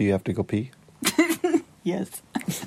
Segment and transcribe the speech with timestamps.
[0.00, 0.70] Do you have to go pee?
[1.82, 2.22] Yes.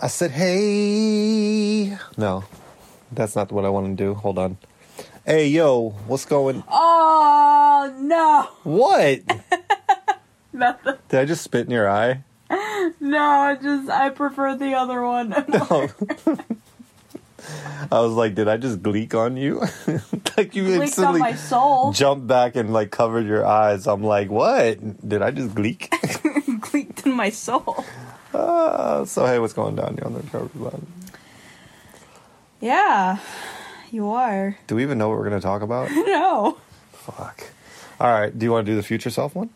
[0.00, 1.98] I said, hey.
[2.16, 2.44] No,
[3.10, 4.14] that's not what I want to do.
[4.14, 4.58] Hold on.
[5.26, 6.62] Hey, yo, what's going?
[6.68, 8.48] Oh no!
[8.62, 9.22] What?
[10.52, 10.94] Nothing.
[11.08, 12.22] Did I just spit in your eye?
[13.00, 15.34] No, I just I prefer the other one.
[15.52, 15.88] Oh.
[17.92, 19.60] I was like, did I just gleek on you?
[20.36, 21.92] like you instantly my soul.
[21.92, 23.86] jumped back and like covered your eyes.
[23.86, 25.08] I'm like, what?
[25.08, 25.88] Did I just gleek?
[26.74, 27.84] Leaked in my soul.
[28.34, 30.86] uh, so hey, what's going down here on the recovery button?
[32.60, 33.18] Yeah,
[33.90, 34.58] you are.
[34.66, 35.90] Do we even know what we're gonna talk about?
[35.90, 36.58] No.
[36.92, 37.44] Fuck.
[38.00, 38.36] All right.
[38.36, 39.48] Do you want to do the future self one?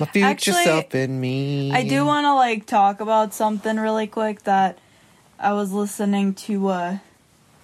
[0.00, 1.70] My future Actually, self and me.
[1.72, 4.78] I do want to like talk about something really quick that
[5.40, 6.98] I was listening to uh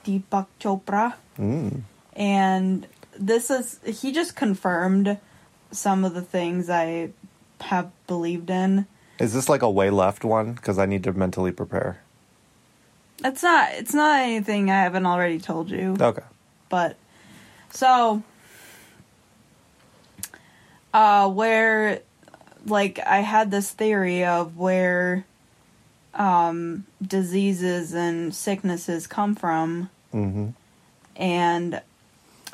[0.05, 1.83] Deepak Chopra Mm.
[2.15, 2.87] and
[3.19, 5.19] this is he just confirmed
[5.71, 7.11] some of the things I
[7.61, 8.87] have believed in.
[9.19, 10.53] Is this like a way left one?
[10.55, 12.00] Because I need to mentally prepare.
[13.25, 15.97] It's not it's not anything I haven't already told you.
[16.00, 16.22] Okay.
[16.69, 16.97] but
[17.70, 18.22] so
[20.95, 22.00] uh where
[22.67, 25.25] like I had this theory of where
[26.17, 30.48] um diseases and sicknesses come from Mm-hmm.
[31.17, 31.83] and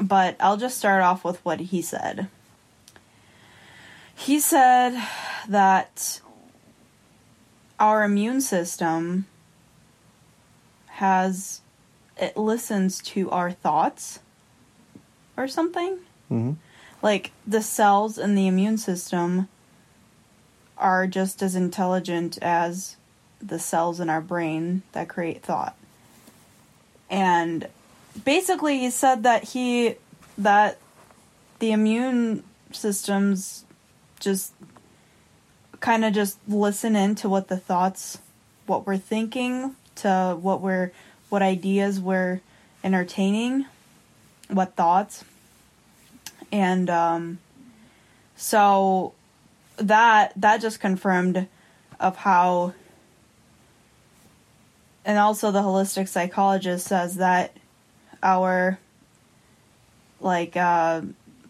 [0.01, 2.27] but I'll just start off with what he said.
[4.17, 5.01] He said
[5.49, 6.21] that
[7.79, 9.27] our immune system
[10.87, 11.61] has
[12.17, 14.19] it listens to our thoughts
[15.37, 15.99] or something.
[16.31, 16.53] Mm-hmm.
[17.01, 19.49] Like the cells in the immune system
[20.79, 22.97] are just as intelligent as
[23.43, 25.77] the cells in our brain that create thought.
[27.11, 27.69] And
[28.25, 29.97] basically he said that he
[30.39, 30.79] that
[31.59, 33.65] the immune systems
[34.21, 34.53] just
[35.81, 38.19] kind of just listen into what the thoughts
[38.67, 40.93] what we're thinking to what we're
[41.29, 42.41] what ideas we're
[42.85, 43.67] entertaining
[44.49, 45.25] what thoughts
[46.51, 47.39] and um
[48.37, 49.13] so
[49.77, 51.47] that that just confirmed
[51.99, 52.73] of how
[55.05, 57.57] and also the holistic psychologist says that
[58.23, 58.79] our
[60.21, 61.03] like uh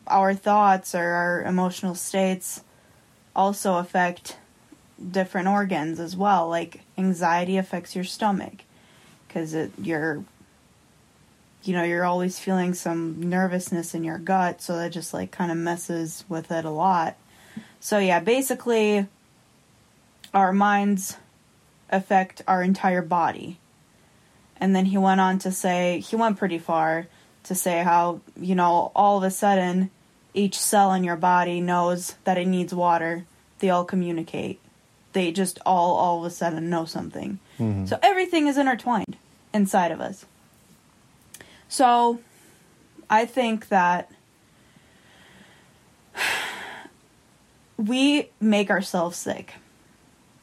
[0.06, 2.62] our thoughts or our emotional states
[3.36, 4.36] also affect
[5.10, 6.48] different organs as well.
[6.48, 8.64] Like anxiety affects your stomach
[9.26, 10.24] because you're
[11.62, 14.60] you know you're always feeling some nervousness in your gut.
[14.60, 17.16] So that just like kind of messes with it a lot.
[17.80, 19.06] So yeah basically
[20.34, 21.16] our minds
[21.92, 23.58] affect our entire body.
[24.56, 27.06] And then he went on to say he went pretty far
[27.44, 29.90] to say how you know all of a sudden
[30.34, 33.24] each cell in your body knows that it needs water.
[33.58, 34.58] They all communicate.
[35.12, 37.38] They just all all of a sudden know something.
[37.58, 37.88] Mhm.
[37.88, 39.16] so everything is intertwined
[39.52, 40.24] inside of us.
[41.68, 42.20] So
[43.10, 44.10] i think that
[47.76, 49.54] we make ourselves sick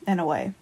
[0.08, 0.54] in a way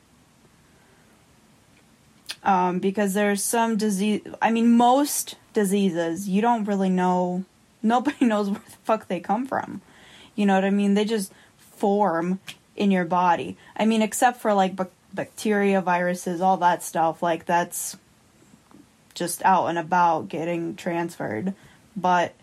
[2.47, 7.43] um, because there's some disease i mean most diseases you don't really know
[7.83, 9.81] nobody knows where the fuck they come from.
[10.35, 10.95] You know what i mean?
[10.95, 12.39] They just form
[12.75, 13.57] in your body.
[13.75, 17.97] I mean except for like bac- bacteria viruses all that stuff like that's
[19.13, 21.53] just out and about getting transferred.
[21.95, 22.33] But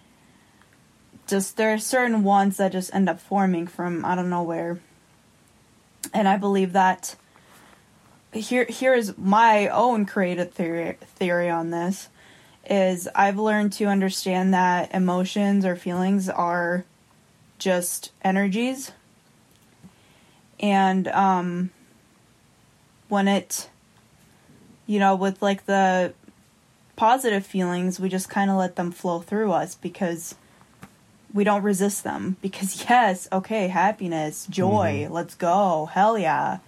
[1.27, 4.79] just there are certain ones that just end up forming from i don't know where.
[6.13, 7.17] And i believe that
[8.35, 12.09] here here's my own creative theory theory on this
[12.69, 16.85] is I've learned to understand that emotions or feelings are
[17.59, 18.93] just energies.
[20.59, 21.71] And um
[23.09, 23.69] when it
[24.87, 26.15] you know with like the
[26.97, 30.35] positive feelings we just kind of let them flow through us because
[31.33, 32.37] we don't resist them.
[32.41, 36.59] Because yes okay happiness joy let's go hell yeah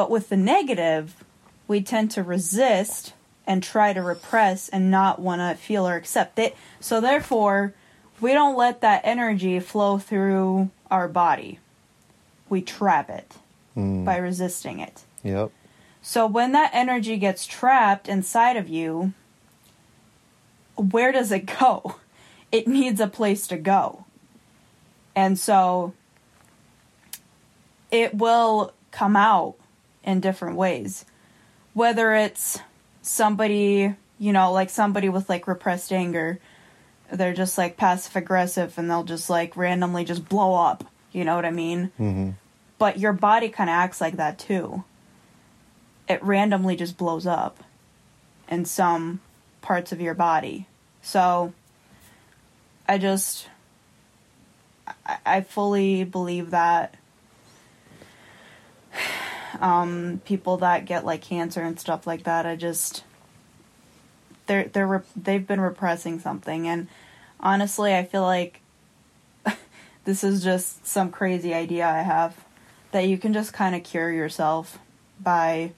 [0.00, 1.22] but with the negative,
[1.68, 3.12] we tend to resist
[3.46, 6.56] and try to repress and not want to feel or accept it.
[6.80, 7.74] So therefore,
[8.18, 11.58] we don't let that energy flow through our body.
[12.48, 13.34] We trap it
[13.76, 14.06] Mm.
[14.06, 15.02] by resisting it.
[15.22, 15.50] Yep.
[16.00, 19.12] So when that energy gets trapped inside of you,
[20.76, 21.96] where does it go?
[22.50, 24.06] It needs a place to go.
[25.14, 25.92] And so
[27.90, 29.54] it will come out
[30.04, 31.04] in different ways.
[31.74, 32.58] Whether it's
[33.02, 36.38] somebody, you know, like somebody with like repressed anger,
[37.12, 41.34] they're just like passive aggressive and they'll just like randomly just blow up You know
[41.34, 41.90] what I mean?
[41.98, 42.30] Mm-hmm.
[42.78, 44.84] But your body kind of acts like that too.
[46.08, 47.62] It randomly just blows up
[48.48, 49.20] in some
[49.60, 50.66] parts of your body.
[51.02, 51.52] So
[52.88, 53.48] I just
[54.86, 56.94] I, I fully believe that
[59.60, 63.04] um, people that get like cancer and stuff like that, I just
[64.46, 66.88] they're they're they've been repressing something, and
[67.38, 68.60] honestly, I feel like
[70.04, 72.44] this is just some crazy idea I have
[72.92, 74.78] that you can just kind of cure yourself
[75.20, 75.72] by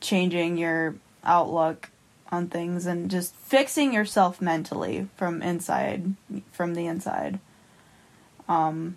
[0.00, 1.90] changing your outlook
[2.32, 6.14] on things and just fixing yourself mentally from inside
[6.50, 7.38] from the inside.
[8.48, 8.96] Um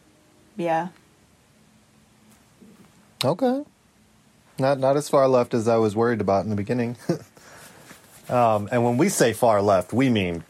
[0.57, 0.89] yeah
[3.23, 3.63] Okay.
[4.57, 6.97] Not not as far left as I was worried about in the beginning.
[8.29, 10.43] um, and when we say far left, we mean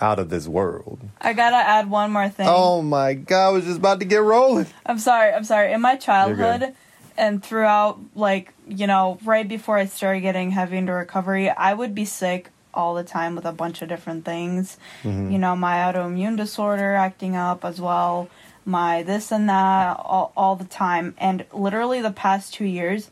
[0.00, 1.00] out of this world.
[1.20, 2.46] I gotta add one more thing.
[2.48, 4.66] Oh my god, I was just about to get rolling.
[4.84, 5.72] I'm sorry, I'm sorry.
[5.72, 6.74] In my childhood
[7.16, 11.94] and throughout, like, you know, right before I started getting heavy into recovery, I would
[11.94, 14.76] be sick all the time with a bunch of different things.
[15.04, 15.30] Mm-hmm.
[15.30, 18.28] You know, my autoimmune disorder acting up as well
[18.64, 21.14] my this and that all, all the time.
[21.18, 23.10] And literally the past two years,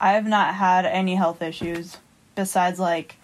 [0.00, 1.96] I have not had any health issues
[2.34, 3.16] besides like,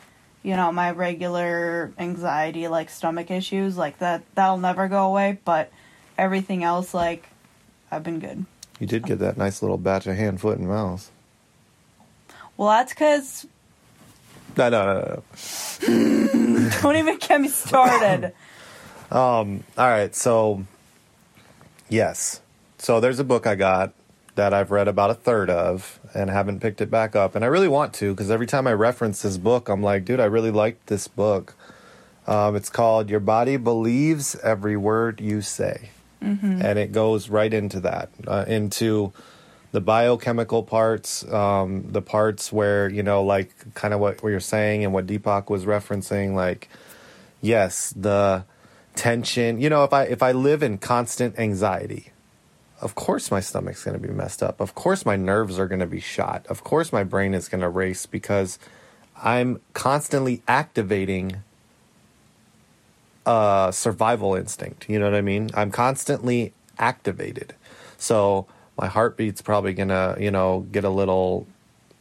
[0.42, 4.22] you know, my regular anxiety, like stomach issues, like that.
[4.34, 5.38] That'll never go away.
[5.44, 5.70] But
[6.18, 7.28] everything else, like,
[7.90, 8.44] I've been good.
[8.80, 11.10] You did get that nice little batch of hand, foot, and mouth.
[12.56, 13.46] Well, that's because.
[14.56, 15.22] No, no, no,
[15.88, 16.70] no.
[16.82, 18.32] Don't even get me started.
[19.10, 19.64] um.
[19.78, 20.14] All right.
[20.14, 20.64] So
[21.94, 22.40] Yes.
[22.78, 23.94] So there's a book I got
[24.34, 27.36] that I've read about a third of and haven't picked it back up.
[27.36, 30.18] And I really want to because every time I reference this book, I'm like, dude,
[30.18, 31.54] I really like this book.
[32.26, 35.90] Um, it's called Your Body Believes Every Word You Say.
[36.20, 36.62] Mm-hmm.
[36.62, 39.12] And it goes right into that, uh, into
[39.70, 44.40] the biochemical parts, um, the parts where, you know, like kind of what, what you're
[44.40, 46.34] saying and what Deepak was referencing.
[46.34, 46.68] Like,
[47.40, 48.44] yes, the
[48.94, 49.60] tension.
[49.60, 52.10] You know, if I if I live in constant anxiety,
[52.80, 54.60] of course my stomach's going to be messed up.
[54.60, 56.46] Of course my nerves are going to be shot.
[56.48, 58.58] Of course my brain is going to race because
[59.22, 61.42] I'm constantly activating
[63.26, 64.88] a survival instinct.
[64.88, 65.50] You know what I mean?
[65.54, 67.54] I'm constantly activated.
[67.96, 71.46] So my heartbeat's probably going to, you know, get a little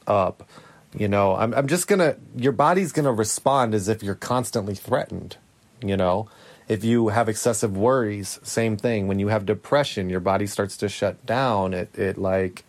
[0.07, 0.47] up.
[0.95, 4.15] You know, I'm I'm just going to your body's going to respond as if you're
[4.15, 5.37] constantly threatened,
[5.81, 6.27] you know?
[6.73, 9.05] If you have excessive worries, same thing.
[9.07, 11.71] When you have depression, your body starts to shut down.
[11.71, 12.65] It it like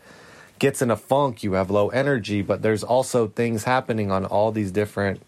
[0.59, 4.53] gets in a funk, you have low energy, but there's also things happening on all
[4.53, 5.23] these different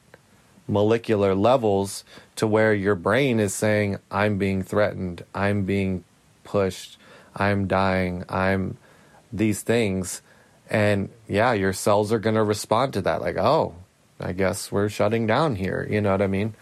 [0.69, 6.05] molecular levels to where your brain is saying I'm being threatened, I'm being
[6.45, 6.99] pushed,
[7.35, 8.77] I'm dying, I'm
[9.33, 10.21] these things.
[10.69, 13.75] And yeah, your cells are going to respond to that like, "Oh,
[14.21, 16.53] I guess we're shutting down here." You know what I mean?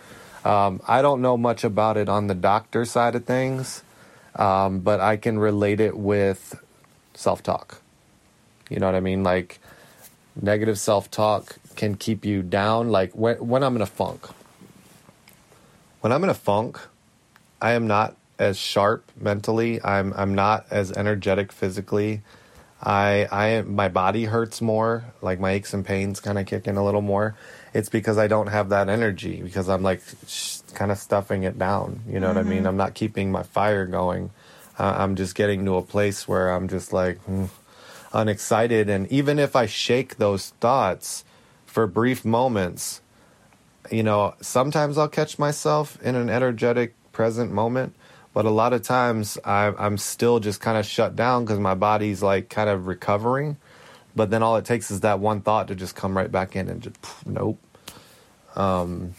[0.44, 3.82] Um, I don't know much about it on the doctor side of things,
[4.36, 6.60] um, but I can relate it with
[7.14, 7.80] self talk.
[8.68, 9.22] You know what I mean?
[9.22, 9.58] Like
[10.40, 12.90] negative self talk can keep you down.
[12.90, 14.26] Like when, when I'm in a funk.
[16.00, 16.78] When I'm in a funk,
[17.62, 19.82] I am not as sharp mentally.
[19.82, 22.20] I'm I'm not as energetic physically.
[22.82, 25.04] I I my body hurts more.
[25.22, 27.34] Like my aches and pains kind of kick in a little more
[27.74, 31.58] it's because I don't have that energy because I'm like sh- kind of stuffing it
[31.58, 32.00] down.
[32.08, 32.36] You know mm-hmm.
[32.36, 32.58] what I mean?
[32.60, 32.68] Mm-hmm.
[32.68, 34.30] I'm not keeping my fire going.
[34.78, 37.48] Uh, I'm just getting to a place where I'm just like mm,
[38.12, 38.88] unexcited.
[38.88, 41.24] And even if I shake those thoughts
[41.66, 43.02] for brief moments,
[43.90, 47.94] you know, sometimes I'll catch myself in an energetic present moment.
[48.32, 51.74] But a lot of times I, I'm still just kind of shut down because my
[51.74, 53.56] body's like kind of recovering.
[54.16, 56.68] But then all it takes is that one thought to just come right back in
[56.68, 57.58] and just nope.
[58.54, 59.14] Um,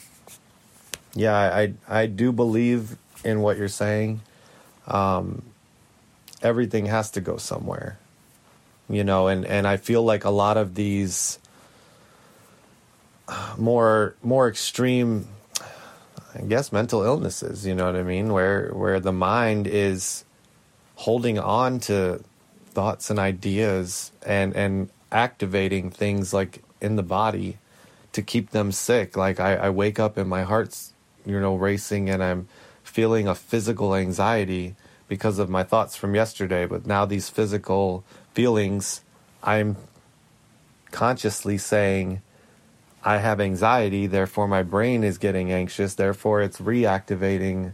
[1.14, 4.22] yeah, I I do believe in what you're saying.
[4.88, 5.44] Um,
[6.42, 7.98] everything has to go somewhere,
[8.90, 11.40] you know, and and I feel like a lot of these
[13.58, 15.28] more more extreme
[16.38, 20.26] I guess mental illnesses, you know what I mean, where where the mind is
[20.96, 22.22] holding on to
[22.72, 27.58] thoughts and ideas and and activating things like in the body
[28.16, 29.18] to keep them sick.
[29.18, 30.94] Like I, I wake up and my heart's
[31.26, 32.48] you know racing and I'm
[32.84, 34.76] feeling a physical anxiety
[35.08, 36.66] because of my thoughts from yesterday.
[36.66, 38.04] But now these physical
[38.34, 39.02] feelings,
[39.44, 39.76] I'm
[40.92, 42.22] consciously saying
[43.04, 47.74] I have anxiety, therefore my brain is getting anxious, therefore it's reactivating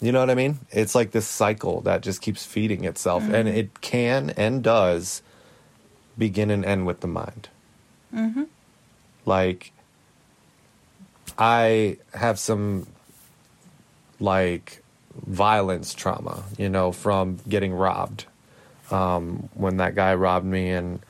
[0.00, 0.60] You know what I mean?
[0.72, 5.20] It's like this cycle that just keeps feeding itself, and it can and does
[6.16, 7.48] begin and end with the mind.
[8.14, 8.44] Mm-hmm.
[9.26, 9.72] Like,
[11.38, 12.86] I have some
[14.18, 14.82] like
[15.26, 18.26] violence trauma, you know, from getting robbed.
[18.90, 21.00] Um, when that guy robbed me and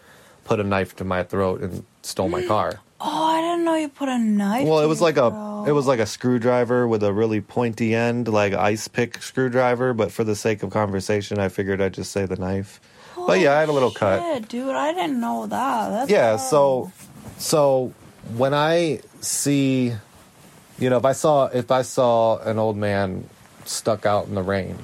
[0.44, 2.80] put a knife to my throat and stole my car.
[3.00, 4.68] Oh, I didn't know you put a knife.
[4.68, 8.28] Well, it was like a it was like a screwdriver with a really pointy end,
[8.28, 9.94] like ice pick screwdriver.
[9.94, 12.78] But for the sake of conversation, I figured I'd just say the knife.
[13.16, 14.20] but yeah, I had a little cut.
[14.20, 15.88] Shit, dude, I didn't know that.
[15.90, 16.40] That's Yeah, bad.
[16.42, 16.92] so
[17.38, 17.94] so
[18.36, 19.94] when I see,
[20.78, 23.28] you know, if I saw if I saw an old man
[23.64, 24.78] stuck out in the rain,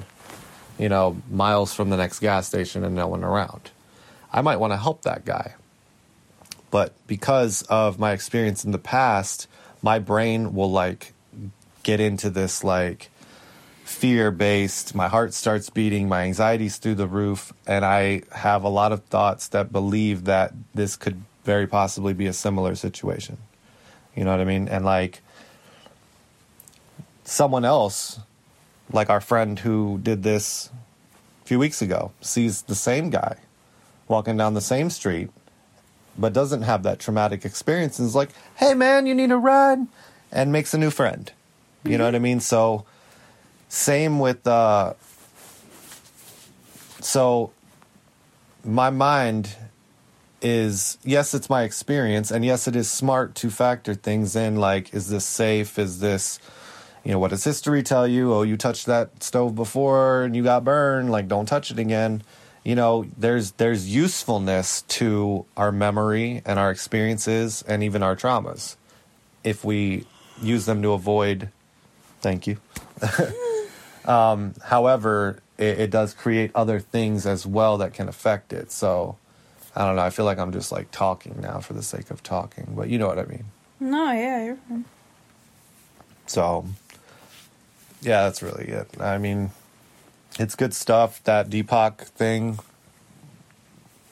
[0.77, 3.71] you know, miles from the next gas station and no one around,
[4.31, 5.55] I might want to help that guy.
[6.69, 9.47] But because of my experience in the past,
[9.81, 11.13] my brain will like
[11.83, 13.09] get into this like
[13.85, 14.93] fear based.
[14.93, 19.03] My heart starts beating, my anxiety's through the roof, and I have a lot of
[19.05, 23.37] thoughts that believe that this could very possibly be a similar situation.
[24.13, 24.67] You know what I mean?
[24.67, 25.21] And like
[27.23, 28.19] someone else,
[28.91, 30.69] like our friend who did this
[31.43, 33.37] a few weeks ago, sees the same guy
[34.09, 35.29] walking down the same street,
[36.17, 39.87] but doesn't have that traumatic experience and is like, hey man, you need a ride,
[40.33, 41.31] and makes a new friend.
[41.85, 42.41] You know what I mean?
[42.41, 42.85] So,
[43.69, 44.95] same with, uh,
[46.99, 47.53] so
[48.65, 49.55] my mind
[50.41, 54.93] is yes it's my experience and yes it is smart to factor things in like
[54.93, 55.79] is this safe?
[55.79, 56.39] Is this
[57.03, 58.33] you know what does history tell you?
[58.33, 62.23] Oh you touched that stove before and you got burned like don't touch it again.
[62.63, 68.75] You know there's there's usefulness to our memory and our experiences and even our traumas
[69.43, 70.05] if we
[70.41, 71.49] use them to avoid
[72.21, 72.57] thank you.
[74.07, 78.71] Um, however it, it does create other things as well that can affect it.
[78.71, 79.17] So
[79.77, 82.21] i don't know i feel like i'm just like talking now for the sake of
[82.23, 83.45] talking but you know what i mean
[83.79, 84.85] No, yeah, you're fine.
[86.25, 86.65] so,
[88.01, 88.87] yeah, that's really it.
[88.99, 89.51] I mean,
[90.39, 91.21] it's good stuff.
[91.25, 92.57] That Deepak thing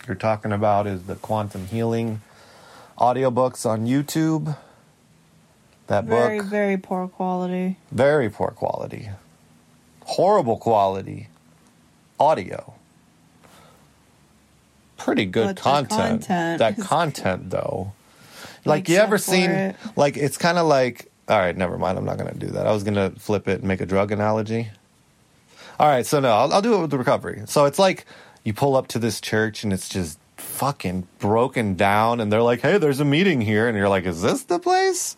[0.06, 2.22] you're talking about is the quantum healing
[3.00, 4.56] audiobooks on YouTube.
[5.88, 7.78] That book Very, book, very poor quality.
[7.92, 9.10] very poor quality,
[10.06, 11.30] horrible quality
[12.20, 12.75] audio.
[15.06, 16.28] Pretty good content.
[16.28, 17.94] content That content, though.
[18.66, 19.76] Like, Makes you ever seen, it.
[19.96, 22.00] like, it's kind of like, all right, never mind.
[22.00, 22.66] I'm not going to do that.
[22.66, 24.70] I was going to flip it and make a drug analogy.
[25.80, 27.44] All right, so no, I'll, I'll do it with the recovery.
[27.46, 28.08] So it's like
[28.44, 32.62] you pull up to this church and it's just fucking broken down, and they're like,
[32.62, 33.68] hey, there's a meeting here.
[33.68, 35.16] And you're like, is this the place?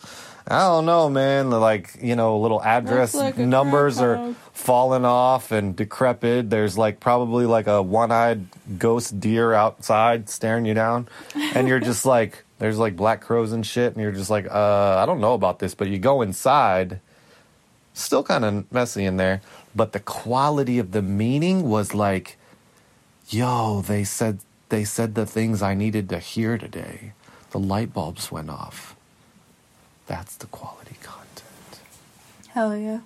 [0.50, 1.50] I don't know, man.
[1.50, 6.50] Like, you know, little address like numbers are falling off and decrepit.
[6.50, 8.46] There's like probably like a one eyed
[8.80, 11.10] ghost deer outside staring you down.
[11.36, 13.94] And you're just like, there's like black crows and shit.
[13.94, 15.75] And you're just like, uh, I don't know about this.
[15.75, 17.01] But you go inside,
[17.94, 19.42] still kind of messy in there.
[19.75, 22.38] But the quality of the meaning was like,
[23.27, 24.39] yo, they said,
[24.70, 27.12] they said the things I needed to hear today.
[27.51, 28.97] The light bulbs went off.
[30.07, 31.81] That's the quality content.
[32.49, 33.01] Hell yeah.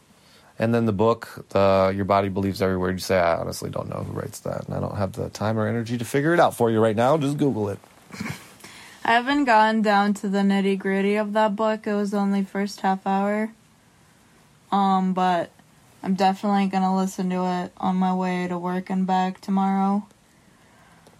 [0.57, 3.17] And then the book, the Your Body Believes Every Word You Say.
[3.17, 5.97] I honestly don't know who writes that, and I don't have the time or energy
[5.97, 7.17] to figure it out for you right now.
[7.17, 7.79] Just Google it.
[9.03, 11.87] I haven't gotten down to the nitty gritty of that book.
[11.87, 13.51] It was only first half hour.
[14.71, 15.49] Um, but
[16.03, 20.07] I'm definitely gonna listen to it on my way to work and back tomorrow.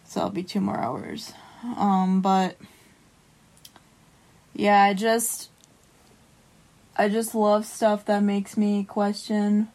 [0.06, 1.34] So it'll be two more hours.
[1.64, 2.58] Um, but
[4.54, 5.51] yeah, I just
[6.96, 9.70] I just love stuff that makes me question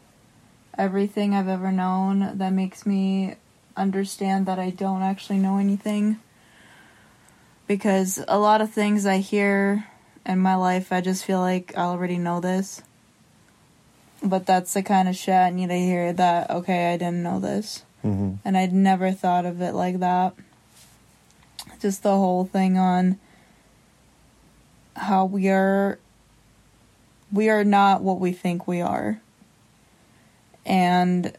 [0.77, 3.35] everything I've ever known, that makes me
[3.75, 6.19] understand that I don't actually know anything
[7.67, 9.87] because a lot of things I hear
[10.25, 12.81] in my life, I just feel like I already know this.
[14.23, 17.39] But that's the kind of shit I need to hear that, okay, I didn't know
[17.39, 17.83] this.
[18.03, 18.35] Mm-hmm.
[18.43, 20.33] And I'd never thought of it like that.
[21.79, 23.19] Just the whole thing on
[24.95, 25.99] how we are
[27.31, 29.19] we are not what we think we are.
[30.65, 31.33] And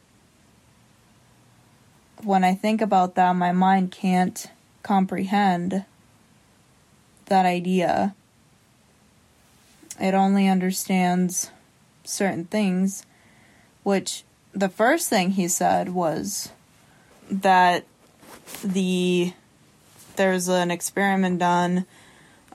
[2.23, 4.47] when I think about that, my mind can't
[4.83, 5.85] comprehend
[7.27, 8.15] that idea.
[10.01, 11.51] It only understands
[12.05, 13.05] certain things,
[13.83, 16.51] which the first thing he said was
[17.31, 17.85] that
[18.65, 19.33] the
[20.17, 21.87] there's an experiment done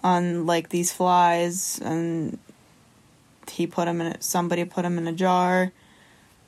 [0.04, 2.38] on like these flies and
[3.52, 5.72] he put them in a, somebody put them in a jar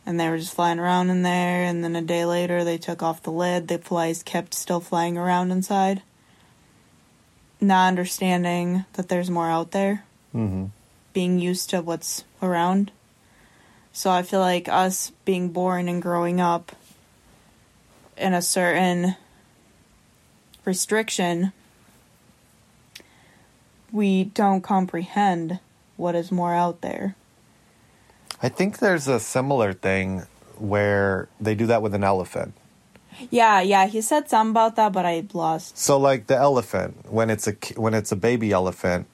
[0.06, 1.64] and they were just flying around in there.
[1.64, 3.68] And then a day later, they took off the lid.
[3.68, 6.02] The flies kept still flying around inside,
[7.60, 10.04] not understanding that there's more out there,
[10.36, 10.66] Mm-hmm.
[11.14, 12.92] being used to what's around.
[13.94, 16.74] So I feel like us being born and growing up
[18.18, 19.16] in a certain
[20.66, 21.54] restriction,
[23.92, 25.60] we don't comprehend
[25.98, 27.16] what is more out there.
[28.42, 30.24] I think there's a similar thing
[30.58, 32.54] where they do that with an elephant.
[33.32, 35.78] Yeah, yeah, he said something about that, but I lost.
[35.78, 39.08] So like the elephant, when it's a when it's a baby elephant,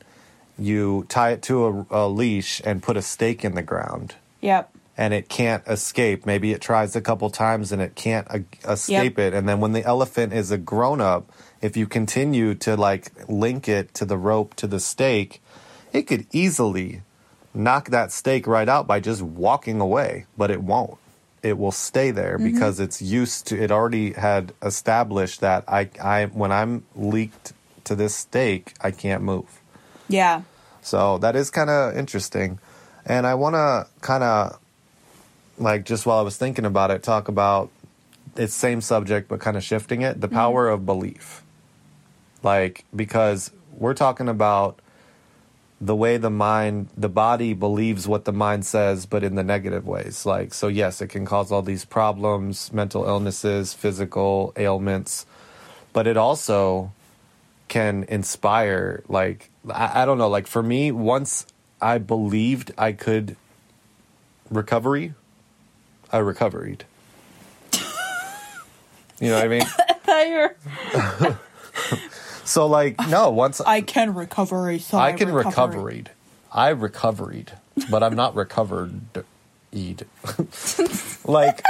[0.58, 4.72] you tie it to a, a leash and put a stake in the ground, Yep.
[4.98, 6.26] and it can't escape.
[6.26, 9.36] Maybe it tries a couple times and it can't uh, escape it.
[9.36, 13.70] And then when the elephant is a grown up, if you continue to like link
[13.70, 15.44] it to the rope to the stake,
[15.92, 17.02] it could easily
[17.54, 20.98] knock that stake right out by just walking away, but it won't.
[21.44, 22.52] It will stay there mm-hmm.
[22.52, 23.62] because it's used to.
[23.62, 27.54] It already had established that I, I, when I'm leaked
[27.86, 29.60] to this stake, I can't move.
[30.08, 30.44] Yeah.
[30.82, 32.60] So that is kind of interesting.
[33.06, 34.60] And I want to kind of,
[35.58, 37.72] like, just while I was thinking about it, talk about
[38.38, 40.36] it's same subject, but kind of shifting it the mm-hmm.
[40.36, 41.42] power of belief.
[42.44, 44.80] Like, because we're talking about
[45.82, 49.86] the way the mind, the body believes what the mind says, but in the negative
[49.88, 50.26] ways.
[50.26, 55.26] Like, so yes, it can cause all these problems, mental illnesses, physical ailments,
[55.92, 56.92] but it also
[57.72, 61.48] can inspire like I, I don't know like for me once
[61.82, 63.38] i believed i could
[64.50, 65.14] recovery
[66.12, 66.84] i recovered
[69.22, 69.64] you know what i mean
[72.44, 74.78] so like no once I can recover.
[74.80, 76.12] So I can recovered.
[76.52, 77.54] I recovered,
[77.90, 79.02] but I'm not recovered.
[79.72, 80.04] Eat.
[81.26, 81.64] like,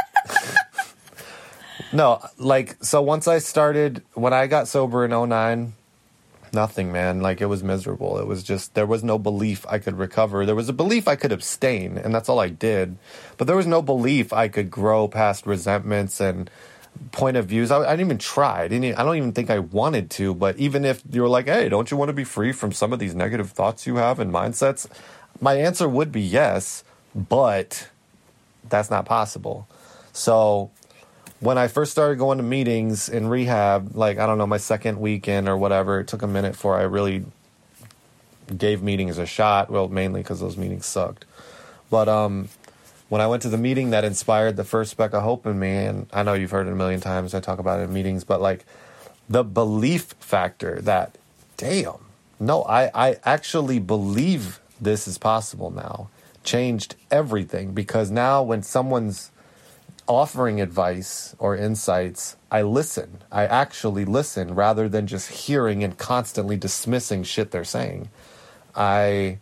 [1.93, 5.73] no, like, so once I started, when I got sober in 09,
[6.51, 7.21] nothing, man.
[7.21, 8.17] Like, it was miserable.
[8.17, 10.47] It was just, there was no belief I could recover.
[10.47, 12.97] There was a belief I could abstain, and that's all I did.
[13.37, 16.49] But there was no belief I could grow past resentments and
[17.11, 17.71] point of views.
[17.71, 18.63] I, I didn't even try.
[18.63, 20.33] I, didn't, e- I don't even think I wanted to.
[20.33, 22.93] But even if you were like, hey, don't you want to be free from some
[22.93, 24.87] of these negative thoughts you have and mindsets?
[25.39, 26.83] My answer would be yes,
[27.15, 27.89] but
[28.69, 29.67] that's not possible.
[30.13, 30.71] So
[31.39, 34.99] when I first started going to meetings in rehab, like, I don't know, my second
[34.99, 37.25] weekend or whatever, it took a minute before I really
[38.55, 39.69] gave meetings a shot.
[39.69, 41.25] Well, mainly because those meetings sucked.
[41.89, 42.49] But um,
[43.11, 45.75] when I went to the meeting that inspired the first speck of hope in me,
[45.75, 48.23] and I know you've heard it a million times, I talk about it in meetings,
[48.23, 48.65] but like
[49.27, 51.17] the belief factor that,
[51.57, 52.05] damn,
[52.39, 56.09] no, I, I actually believe this is possible now
[56.45, 59.31] changed everything because now when someone's
[60.07, 63.23] offering advice or insights, I listen.
[63.29, 68.09] I actually listen rather than just hearing and constantly dismissing shit they're saying.
[68.73, 69.39] I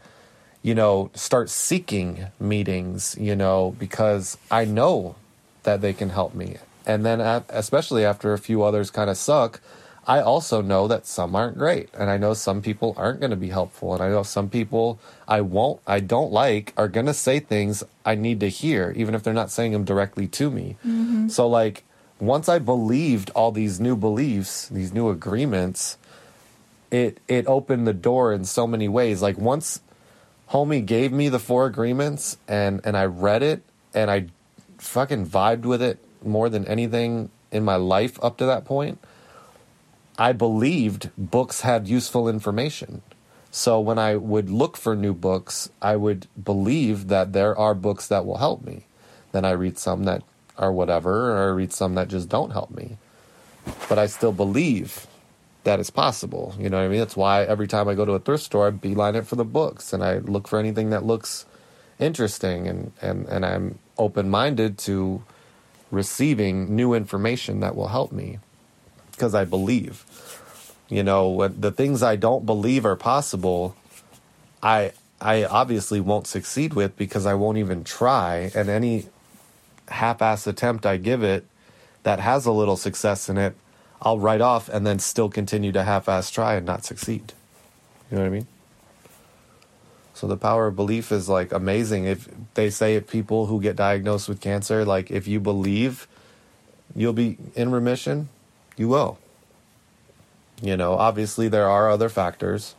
[0.62, 5.16] you know, start seeking meetings, you know, because I know
[5.64, 6.58] that they can help me.
[6.86, 9.62] And then, especially after a few others kind of suck,
[10.08, 11.90] I also know that some aren't great.
[11.94, 13.94] And I know some people aren't going to be helpful.
[13.94, 17.84] And I know some people I won't, I don't like, are going to say things
[18.04, 20.78] I need to hear, even if they're not saying them directly to me.
[20.86, 21.28] Mm-hmm.
[21.30, 21.84] So, like,
[22.20, 25.98] once I believed all these new beliefs, these new agreements,
[26.92, 29.22] it it opened the door in so many ways.
[29.22, 29.82] Like once
[30.52, 34.28] homie gave me the four agreements and and I read it and I
[34.78, 39.00] fucking vibed with it more than anything in my life up to that point.
[40.18, 43.02] I believed books had useful information.
[43.52, 48.08] So when I would look for new books, I would believe that there are books
[48.08, 48.84] that will help me.
[49.32, 50.24] Then I read some that
[50.58, 52.98] are whatever, or I read some that just don't help me.
[53.88, 55.08] But I still believe
[55.70, 56.56] that it's possible.
[56.58, 56.98] You know what I mean?
[56.98, 59.46] That's why every time I go to a thrift store, I beeline it for the
[59.46, 61.46] books and I look for anything that looks
[62.00, 65.22] interesting and, and, and I'm open minded to
[65.92, 68.40] receiving new information that will help me
[69.12, 70.06] because I believe.
[70.90, 73.76] You know, the things I don't believe are possible,
[74.64, 78.52] I I obviously won't succeed with because I won't even try.
[78.56, 79.06] And any
[79.90, 81.46] half-ass attempt I give it
[82.02, 83.54] that has a little success in it,
[84.02, 87.34] I'll write off and then still continue to half-ass try and not succeed.
[88.10, 88.48] You know what I mean?
[90.14, 92.06] So the power of belief is like amazing.
[92.06, 96.08] If they say if people who get diagnosed with cancer, like if you believe
[96.96, 98.30] you'll be in remission,
[98.76, 99.18] you will.
[100.62, 102.76] You know, obviously there are other factors.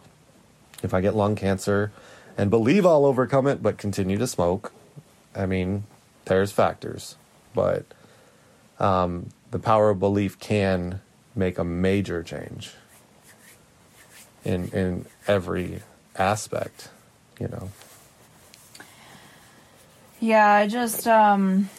[0.83, 1.93] If I get lung cancer
[2.37, 4.73] and believe I'll overcome it but continue to smoke,
[5.35, 5.85] I mean,
[6.27, 7.17] there's factors,
[7.55, 7.87] but
[8.79, 11.01] um, the power of belief can
[11.35, 12.73] make a major change
[14.45, 15.83] in in every
[16.17, 16.89] aspect.
[17.39, 17.71] You know.
[20.21, 21.71] Yeah, I just um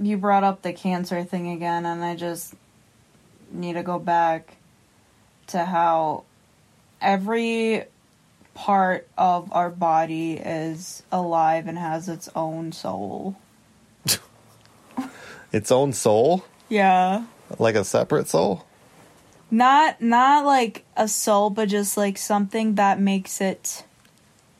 [0.00, 2.54] you brought up the cancer thing again and I just
[3.50, 4.56] need to go back
[5.48, 6.24] to how
[7.00, 7.84] every
[8.54, 13.36] part of our body is alive and has its own soul.
[15.52, 17.24] Its own soul, Yeah.
[17.58, 18.64] Like a separate soul.
[19.50, 23.84] Not not like a soul but just like something that makes it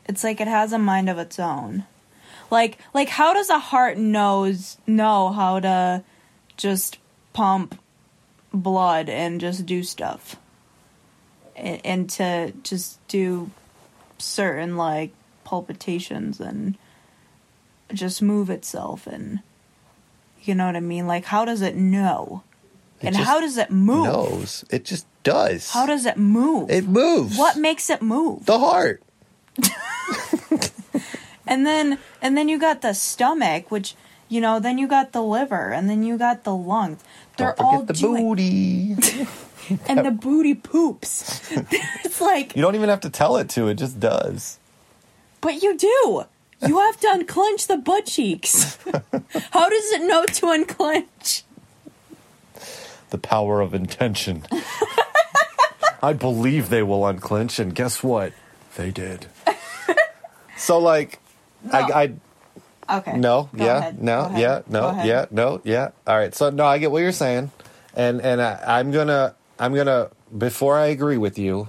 [0.06, 1.84] it's like it has a mind of its own.
[2.50, 6.02] Like like how does a heart knows know how to
[6.56, 6.98] just
[7.34, 7.78] pump
[8.52, 10.36] blood and just do stuff?
[11.54, 13.50] And, and to just do
[14.16, 15.12] certain like
[15.44, 16.78] palpitations and
[17.92, 19.40] just move itself and
[20.42, 21.06] you know what I mean?
[21.06, 22.42] Like how does it know?
[23.00, 24.04] And how does it move?
[24.04, 25.70] Knows it just does.
[25.70, 26.70] How does it move?
[26.70, 27.38] it moves?
[27.38, 28.46] what makes it move?
[28.46, 29.02] the heart?
[31.46, 33.94] and then and then you got the stomach, which
[34.28, 37.02] you know, then you got the liver, and then you got the lungs.
[37.36, 38.90] They're Don't all the doing, booty.
[39.86, 41.40] and the booty poops.
[42.04, 44.58] it's like, you don't even have to tell it to; it just does.
[45.40, 46.24] but you do.
[46.66, 48.78] You have to unclench the butt cheeks.
[49.52, 51.44] How does it know to unclench?
[53.10, 54.44] The power of intention.
[56.02, 58.32] I believe they will unclench, and guess what?
[58.76, 59.26] They did.
[60.56, 61.18] so, like,
[61.72, 62.12] I,
[62.88, 63.18] I Okay.
[63.18, 64.02] no, Go yeah, ahead.
[64.02, 65.90] no, yeah, no, yeah, no, yeah.
[66.06, 67.50] All right, so no, I get what you're saying,
[67.94, 71.68] and and I, I'm gonna I'm gonna before I agree with you,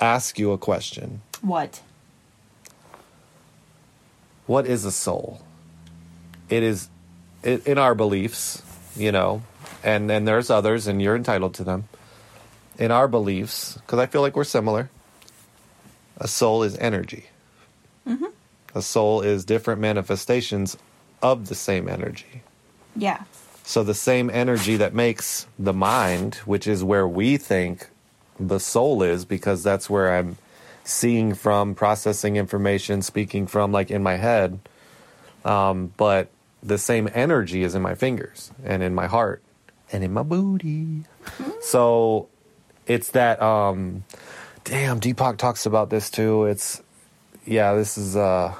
[0.00, 1.22] ask you a question.
[1.40, 1.80] What?
[4.46, 5.42] What is a soul?
[6.48, 6.88] It is,
[7.42, 8.62] it, in our beliefs,
[8.96, 9.42] you know,
[9.82, 11.88] and then there's others, and you're entitled to them.
[12.78, 14.90] In our beliefs, because I feel like we're similar.
[16.18, 17.26] A soul is energy.
[18.74, 20.76] A soul is different manifestations
[21.22, 22.42] of the same energy.
[22.94, 23.22] Yeah.
[23.64, 27.88] So the same energy that makes the mind, which is where we think
[28.38, 30.36] the soul is, because that's where I'm
[30.84, 34.58] seeing from, processing information, speaking from, like in my head.
[35.44, 36.30] Um, but
[36.62, 39.42] the same energy is in my fingers and in my heart
[39.92, 41.04] and in my booty.
[41.60, 42.28] So
[42.86, 43.40] it's that.
[43.42, 44.04] Um,
[44.64, 46.44] damn, Deepak talks about this too.
[46.44, 46.82] It's
[47.44, 48.54] yeah, this is uh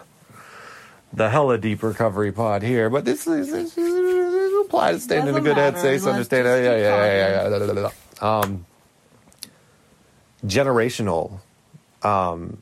[1.13, 5.35] the hella deep recovery pod here, but this is this is apply to staying in
[5.35, 5.77] a good matter.
[5.77, 6.47] headspace, understand.
[6.47, 8.39] Yeah, yeah, yeah, yeah, yeah, yeah, yeah.
[8.39, 8.67] Um,
[10.45, 11.41] generational.
[12.03, 12.59] Um,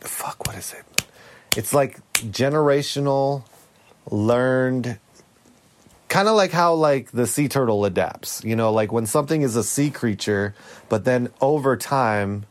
[0.00, 1.04] fuck, what is it?
[1.56, 3.44] It's like generational,
[4.10, 4.98] learned.
[6.10, 9.56] Kind of like how like the sea turtle adapts, you know, like when something is
[9.56, 10.54] a sea creature,
[10.90, 12.44] but then over time,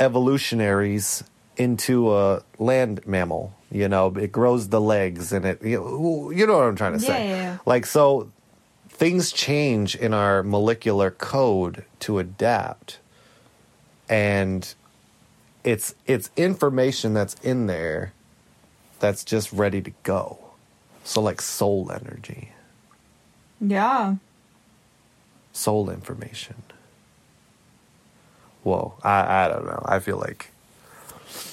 [0.00, 1.22] evolutionaries
[1.56, 3.52] into a land mammal.
[3.70, 5.62] You know, it grows the legs and it.
[5.62, 7.28] You know, you know what I'm trying to say.
[7.28, 7.58] Yeah, yeah, yeah.
[7.66, 8.30] Like so,
[8.88, 12.98] things change in our molecular code to adapt,
[14.08, 14.72] and
[15.64, 18.12] it's it's information that's in there
[19.00, 20.38] that's just ready to go.
[21.06, 22.50] So like soul energy,
[23.60, 24.16] Yeah.
[25.52, 26.56] soul information.
[28.64, 29.82] Whoa, I I don't know.
[29.86, 30.50] I feel like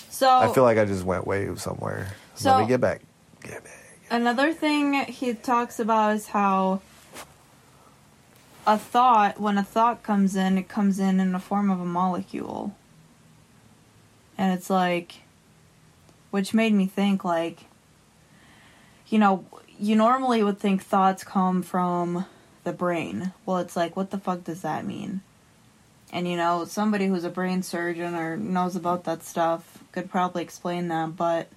[0.10, 2.16] So I feel like I just went way somewhere.
[2.36, 3.02] So Let me get back.
[3.44, 4.00] Get back.
[4.10, 6.82] Another thing he talks about is how
[8.66, 11.86] a thought, when a thought comes in, it comes in in the form of a
[11.86, 12.76] molecule.
[14.38, 15.16] And it's like,
[16.32, 17.66] which made me think, like,
[19.08, 19.46] you know,
[19.80, 22.26] you normally would think thoughts come from
[22.64, 23.34] the brain.
[23.46, 25.22] Well, it's like, what the fuck does that mean?
[26.12, 30.44] And, you know, somebody who's a brain surgeon or knows about that stuff could probably
[30.44, 31.48] explain that, but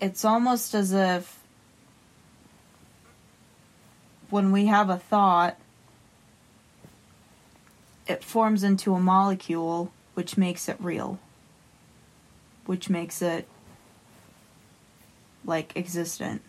[0.00, 1.40] it's almost as if
[4.30, 5.58] when we have a thought,
[8.06, 11.18] it forms into a molecule, which makes it real,
[12.66, 13.46] which makes it
[15.44, 16.42] like existent.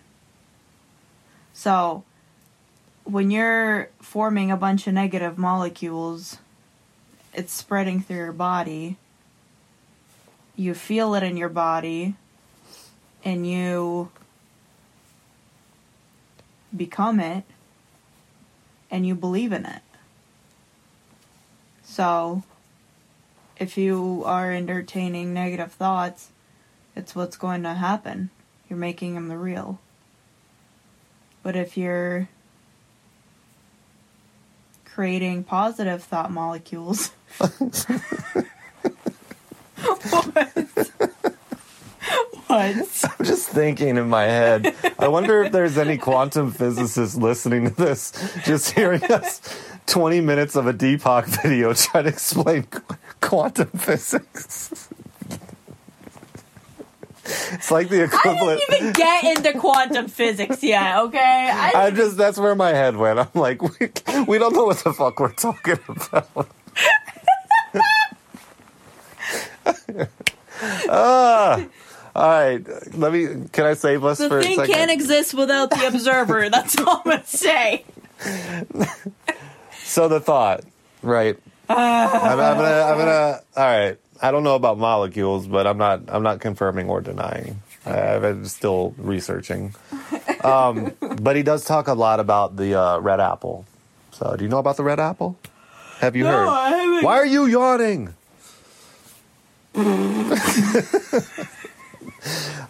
[1.53, 2.03] So,
[3.03, 6.37] when you're forming a bunch of negative molecules,
[7.33, 8.97] it's spreading through your body.
[10.55, 12.15] You feel it in your body,
[13.23, 14.11] and you
[16.75, 17.43] become it
[18.91, 19.81] and you believe in it.
[21.83, 22.43] So,
[23.57, 26.29] if you are entertaining negative thoughts,
[26.95, 28.29] it's what's going to happen.
[28.69, 29.79] You're making them the real.
[31.43, 32.27] But if you're
[34.95, 37.11] creating positive thought molecules.
[37.37, 37.85] what?
[42.47, 43.05] what?
[43.19, 44.73] I'm just thinking in my head.
[44.97, 48.13] I wonder if there's any quantum physicists listening to this,
[48.45, 49.41] just hearing us
[49.87, 54.89] 20 minutes of a Deepak video trying to explain qu- quantum physics.
[57.25, 58.61] It's like the equivalent.
[58.61, 61.49] I didn't even get into quantum physics yet, okay?
[61.51, 63.19] I, I just that's where my head went.
[63.19, 63.89] I'm like, we,
[64.27, 66.47] we don't know what the fuck we're talking about.
[70.89, 71.65] ah,
[72.15, 72.95] all right.
[72.95, 73.27] Let me.
[73.51, 76.49] Can I save us the for a thing can't exist without the observer.
[76.51, 77.85] That's all I'm gonna say.
[79.83, 80.63] So the thought,
[81.01, 81.37] right?
[81.69, 82.81] I'm, I'm gonna.
[82.81, 83.41] I'm gonna.
[83.57, 83.97] All right.
[84.21, 86.01] I don't know about molecules, but I'm not.
[86.07, 87.61] I'm not confirming or denying.
[87.85, 89.73] I'm still researching.
[90.45, 93.65] Um, but he does talk a lot about the uh, red apple.
[94.11, 95.39] So, do you know about the red apple?
[96.01, 96.47] Have you No, heard?
[96.49, 97.03] I haven't.
[97.03, 98.13] Why are you yawning?
[99.75, 99.83] All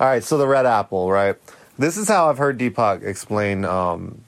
[0.08, 1.36] right, so the red apple, right?
[1.78, 4.22] This is how I've heard Deepak explain um,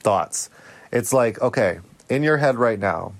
[0.00, 0.48] thoughts.
[0.92, 3.14] It's like, okay, in your head right now,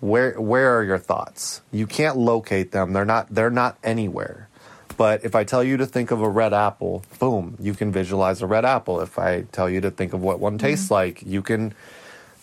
[0.00, 1.62] where where are your thoughts?
[1.72, 2.92] You can't locate them.
[2.92, 4.48] They're not they're not anywhere.
[4.96, 8.42] But if I tell you to think of a red apple, boom, you can visualize
[8.42, 9.00] a red apple.
[9.00, 10.66] If I tell you to think of what one mm-hmm.
[10.66, 11.74] tastes like, you can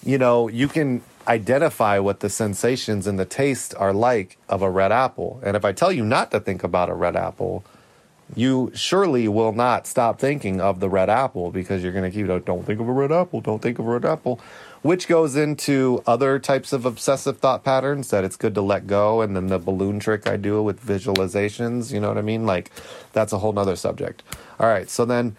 [0.03, 4.69] you know, you can identify what the sensations and the taste are like of a
[4.69, 5.39] red apple.
[5.43, 7.65] And if I tell you not to think about a red apple,
[8.35, 12.29] you surely will not stop thinking of the red apple because you're going to keep,
[12.29, 14.39] it, don't think of a red apple, don't think of a red apple,
[14.85, 19.19] which goes into other types of obsessive thought patterns that it's good to let go.
[19.19, 22.45] And then the balloon trick I do with visualizations, you know what I mean?
[22.45, 22.69] Like,
[23.11, 24.21] that's a whole nother subject.
[24.59, 25.35] All right, so then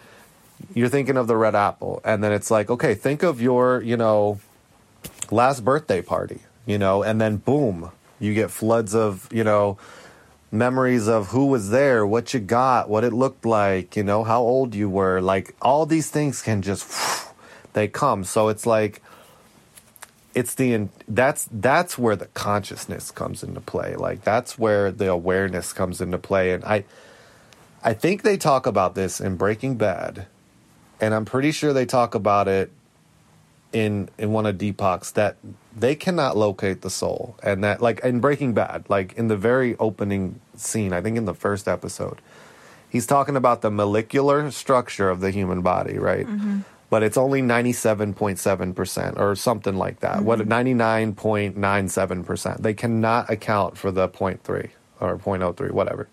[0.73, 3.95] you're thinking of the red apple, and then it's like, okay, think of your, you
[3.95, 4.41] know,
[5.31, 9.77] last birthday party, you know, and then boom, you get floods of, you know,
[10.51, 14.41] memories of who was there, what you got, what it looked like, you know, how
[14.41, 15.21] old you were.
[15.21, 16.85] Like all these things can just
[17.71, 18.25] they come.
[18.25, 19.01] So it's like
[20.37, 23.95] it's the that's that's where the consciousness comes into play.
[23.95, 26.85] Like that's where the awareness comes into play and I
[27.83, 30.27] I think they talk about this in Breaking Bad
[31.01, 32.71] and I'm pretty sure they talk about it
[33.73, 35.37] in in one of Deepak's that
[35.75, 39.75] they cannot locate the soul, and that like in Breaking Bad, like in the very
[39.77, 42.19] opening scene, I think in the first episode,
[42.89, 46.25] he's talking about the molecular structure of the human body, right?
[46.25, 46.61] Mm-hmm.
[46.89, 50.23] But it's only ninety seven point seven percent or something like that.
[50.23, 52.63] What ninety nine point nine seven percent?
[52.63, 54.69] They cannot account for the 0.3
[54.99, 56.07] or 0.03, whatever.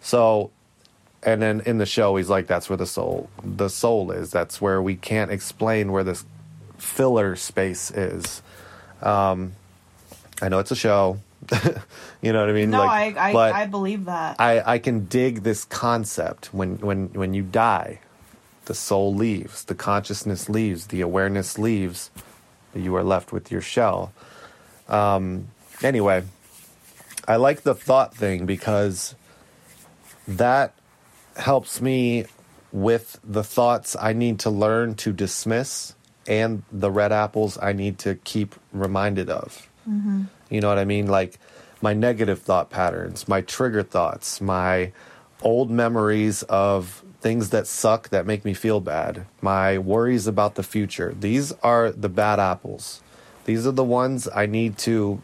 [0.00, 0.50] So
[1.22, 4.60] and then in the show he's like that's where the soul the soul is that's
[4.60, 6.24] where we can't explain where this
[6.78, 8.42] filler space is
[9.02, 9.52] um
[10.40, 11.18] i know it's a show
[12.22, 14.36] you know what i mean No, like, I I, I believe that.
[14.38, 18.00] I, I can dig this concept when when when you die
[18.66, 22.10] the soul leaves the consciousness leaves the awareness leaves
[22.74, 24.12] you are left with your shell
[24.88, 25.48] um
[25.82, 26.22] anyway
[27.26, 29.14] i like the thought thing because
[30.28, 30.74] that
[31.36, 32.26] helps me
[32.72, 35.94] with the thoughts I need to learn to dismiss
[36.26, 39.68] and the red apples I need to keep reminded of.
[40.50, 41.06] You know what I mean?
[41.06, 41.38] Like
[41.80, 44.92] my negative thought patterns, my trigger thoughts, my
[45.42, 50.62] old memories of things that suck that make me feel bad, my worries about the
[50.62, 51.12] future.
[51.18, 53.02] These are the bad apples.
[53.46, 55.20] These are the ones I need to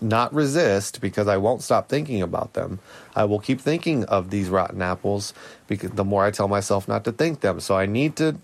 [0.00, 2.78] not resist because I won't stop thinking about them.
[3.14, 5.34] I will keep thinking of these rotten apples
[5.66, 7.60] because the more I tell myself not to think them.
[7.60, 8.38] So I need to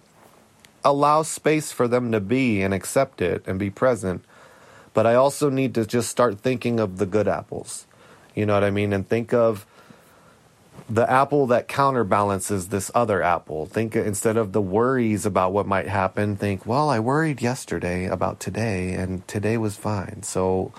[0.85, 4.23] allow space for them to be and accept it and be present.
[4.93, 7.87] But I also need to just start thinking of the good apples.
[8.35, 8.93] You know what I mean?
[8.93, 9.65] And think of
[10.91, 13.65] the apple that counterbalances this other apple.
[13.65, 18.41] Think instead of the worries about what might happen, think, well, I worried yesterday about
[18.41, 20.25] today and today was fine.
[20.25, 20.73] So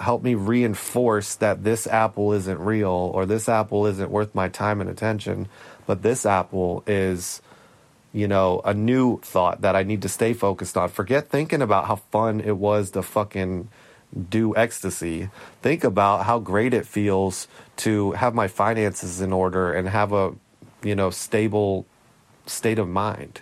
[0.00, 4.80] help me reinforce that this apple isn't real or this apple isn't worth my time
[4.80, 5.48] and attention,
[5.86, 7.40] but this apple is
[8.12, 10.88] you know, a new thought that I need to stay focused on.
[10.88, 13.68] Forget thinking about how fun it was to fucking
[14.16, 15.28] do ecstasy.
[15.62, 17.48] Think about how great it feels
[17.78, 20.34] to have my finances in order and have a,
[20.82, 21.86] you know, stable
[22.46, 23.40] state of mind.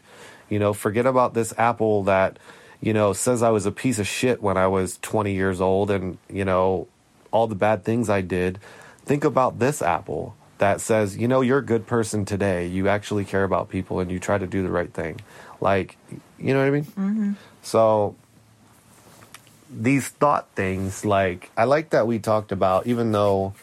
[0.49, 2.39] You know, forget about this apple that,
[2.81, 5.91] you know, says I was a piece of shit when I was 20 years old
[5.91, 6.89] and, you know,
[7.31, 8.59] all the bad things I did.
[9.05, 12.67] Think about this apple that says, you know, you're a good person today.
[12.67, 15.21] You actually care about people and you try to do the right thing.
[15.61, 15.97] Like,
[16.39, 16.85] you know what I mean?
[16.85, 17.33] Mm-hmm.
[17.63, 18.17] So
[19.71, 23.55] these thought things, like, I like that we talked about, even though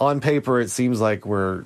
[0.00, 1.64] on paper it seems like we're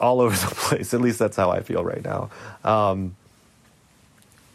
[0.00, 0.94] all over the place.
[0.94, 2.30] At least that's how I feel right now.
[2.64, 3.16] Um,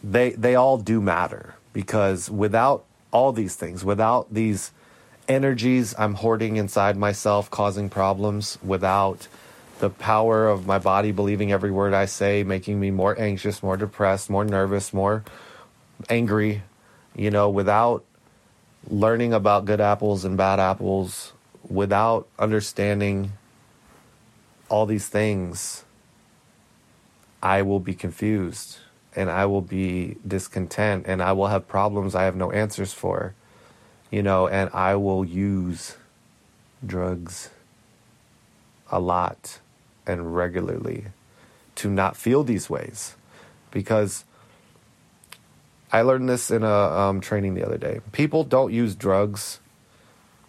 [0.04, 4.72] they they all do matter because without all these things, without these
[5.28, 9.28] energies I'm hoarding inside myself, causing problems, without
[9.80, 13.78] the power of my body believing every word I say, making me more anxious, more
[13.78, 15.24] depressed, more nervous, more
[16.10, 16.64] angry,
[17.16, 18.04] you know, without
[18.90, 21.34] learning about good apples and bad apples,
[21.70, 23.34] without understanding
[24.70, 25.84] all these things,
[27.42, 28.80] I will be confused
[29.16, 33.36] and I will be discontent and I will have problems I have no answers for,
[34.10, 35.98] you know, and I will use
[36.86, 37.50] drugs
[38.92, 39.60] a lot
[40.06, 41.06] and regularly
[41.76, 43.16] to not feel these ways.
[43.72, 44.26] Because
[45.94, 48.02] I learned this in a um, training the other day.
[48.12, 49.60] People don't use drugs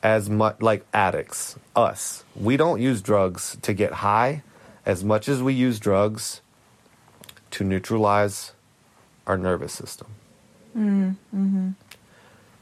[0.03, 1.57] as much like addicts.
[1.77, 4.43] Us, we don't use drugs to get high
[4.87, 6.41] as much as we use drugs
[7.51, 8.53] to neutralize
[9.27, 10.07] our nervous system.
[10.77, 11.71] Mm-hmm.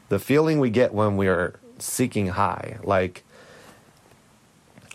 [0.09, 3.23] The feeling we get when we're seeking high, like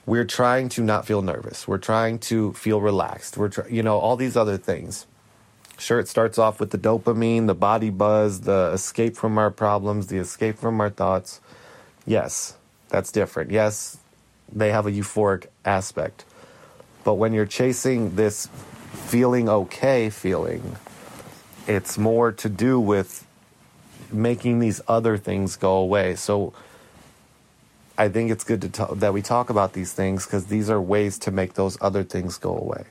[0.04, 3.98] we're trying to not feel nervous, we're trying to feel relaxed, we're try- you know
[3.98, 5.06] all these other things.
[5.78, 10.08] Sure, it starts off with the dopamine, the body buzz, the escape from our problems,
[10.08, 11.40] the escape from our thoughts.
[12.04, 12.56] Yes,
[12.88, 13.52] that's different.
[13.52, 13.98] Yes,
[14.52, 16.24] they have a euphoric aspect.
[17.04, 18.48] But when you're chasing this
[18.92, 20.76] feeling okay feeling,
[21.68, 23.24] it's more to do with
[24.10, 26.16] making these other things go away.
[26.16, 26.54] So
[27.96, 30.80] I think it's good to talk, that we talk about these things because these are
[30.80, 32.84] ways to make those other things go away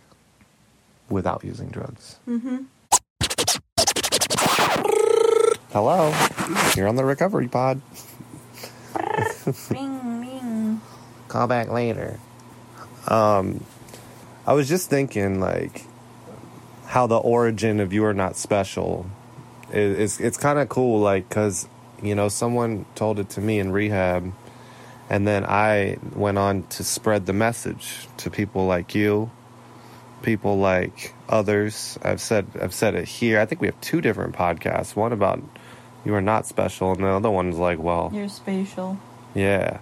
[1.09, 2.17] without using drugs.
[2.27, 2.63] Mm-hmm.
[5.73, 6.15] Hello,
[6.77, 7.81] you're on the recovery pod.
[9.69, 10.81] ring, ring.
[11.27, 12.21] Call back later.
[13.09, 13.65] Um,
[14.45, 15.83] I was just thinking, like,
[16.85, 19.07] how the origin of "You Are Not Special"
[19.73, 19.97] is.
[19.97, 21.67] is it's kind of cool, like, because
[22.01, 24.31] you know someone told it to me in rehab,
[25.09, 29.31] and then I went on to spread the message to people like you,
[30.21, 31.97] people like others.
[32.03, 33.39] I've said I've said it here.
[33.39, 34.95] I think we have two different podcasts.
[34.95, 35.41] One about
[36.05, 38.97] you are not special, and the other one's like, well, You're spatial.
[39.33, 39.79] yeah.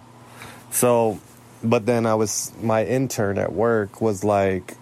[0.72, 1.20] So,
[1.64, 4.76] but then I was my intern at work was like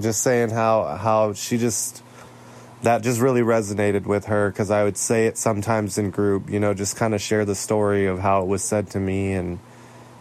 [0.00, 2.02] just saying how how she just
[2.82, 6.58] that just really resonated with her because I would say it sometimes in group, you
[6.58, 9.58] know, just kind of share the story of how it was said to me and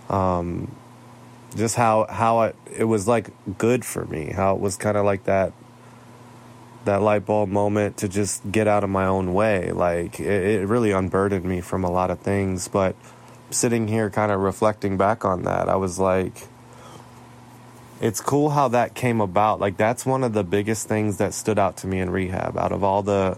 [0.09, 0.75] um
[1.55, 5.05] just how how it it was like good for me, how it was kind of
[5.05, 5.53] like that
[6.85, 9.71] that light bulb moment to just get out of my own way.
[9.71, 12.95] Like it, it really unburdened me from a lot of things, but
[13.49, 16.47] sitting here kind of reflecting back on that, I was like,
[18.01, 19.59] it's cool how that came about.
[19.59, 22.57] Like, that's one of the biggest things that stood out to me in rehab.
[22.57, 23.37] Out of all the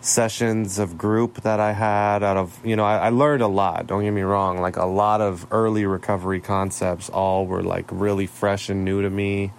[0.00, 3.86] sessions of group that I had, out of, you know, I, I learned a lot,
[3.86, 4.58] don't get me wrong.
[4.58, 9.10] Like, a lot of early recovery concepts all were like really fresh and new to
[9.10, 9.52] me.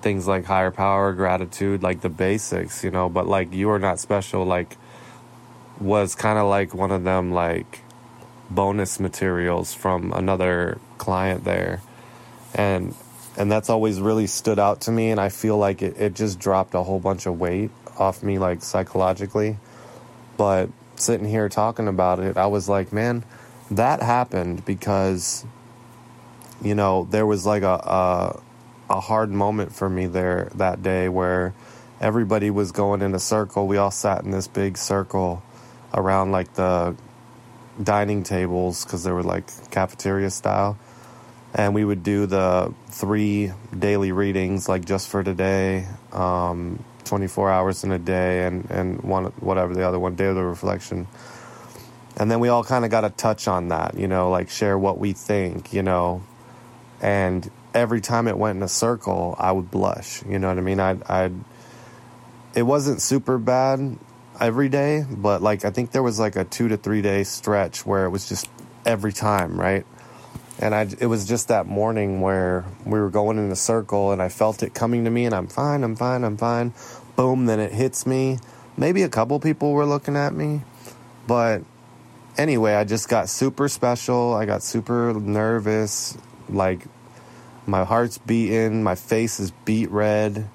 [0.00, 3.98] Things like higher power, gratitude, like the basics, you know, but like, you are not
[3.98, 4.76] special, like,
[5.80, 7.80] was kind of like one of them, like,
[8.50, 11.80] bonus materials from another client there.
[12.54, 12.94] And
[13.36, 16.38] and that's always really stood out to me and i feel like it, it just
[16.38, 19.56] dropped a whole bunch of weight off me like psychologically.
[20.36, 23.24] But sitting here talking about it i was like man
[23.70, 25.44] that happened because
[26.62, 28.40] you know there was like a a,
[28.92, 31.54] a hard moment for me there that day where
[32.00, 35.42] everybody was going in a circle we all sat in this big circle
[35.94, 36.94] around like the
[37.82, 40.78] dining tables because they were like cafeteria style.
[41.54, 47.84] And we would do the three daily readings, like just for today, um, 24 hours
[47.84, 51.06] in a day, and, and one, whatever the other one, day of the reflection.
[52.16, 54.78] And then we all kind of got a touch on that, you know, like share
[54.78, 56.22] what we think, you know.
[57.02, 60.60] And every time it went in a circle, I would blush, you know what I
[60.60, 60.80] mean?
[60.80, 61.34] I'd, I'd
[62.54, 63.98] it wasn't super bad
[64.40, 67.86] every day, but like I think there was like a two to three day stretch
[67.86, 68.48] where it was just
[68.84, 69.86] every time, right?
[70.58, 74.22] And I, it was just that morning where we were going in a circle and
[74.22, 76.72] I felt it coming to me and I'm fine, I'm fine, I'm fine.
[77.16, 78.38] Boom, then it hits me.
[78.76, 80.62] Maybe a couple people were looking at me,
[81.26, 81.62] but
[82.36, 84.34] anyway, I just got super special.
[84.34, 86.16] I got super nervous.
[86.48, 86.86] Like
[87.66, 90.48] my heart's beating, my face is beet red,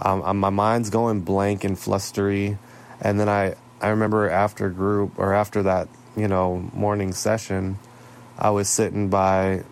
[0.00, 2.58] um, um, my mind's going blank and flustery,
[3.00, 7.78] and then I I remember after group or after that you know morning session,
[8.38, 9.64] I was sitting by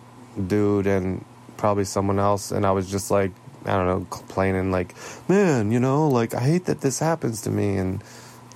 [0.47, 1.25] dude and
[1.57, 3.31] probably someone else, and I was just like
[3.65, 4.95] I don't know complaining like,
[5.27, 8.03] man, you know, like I hate that this happens to me, and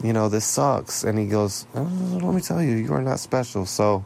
[0.04, 1.82] you know this sucks, and he goes, oh,
[2.22, 4.04] let me tell you, you are not special, so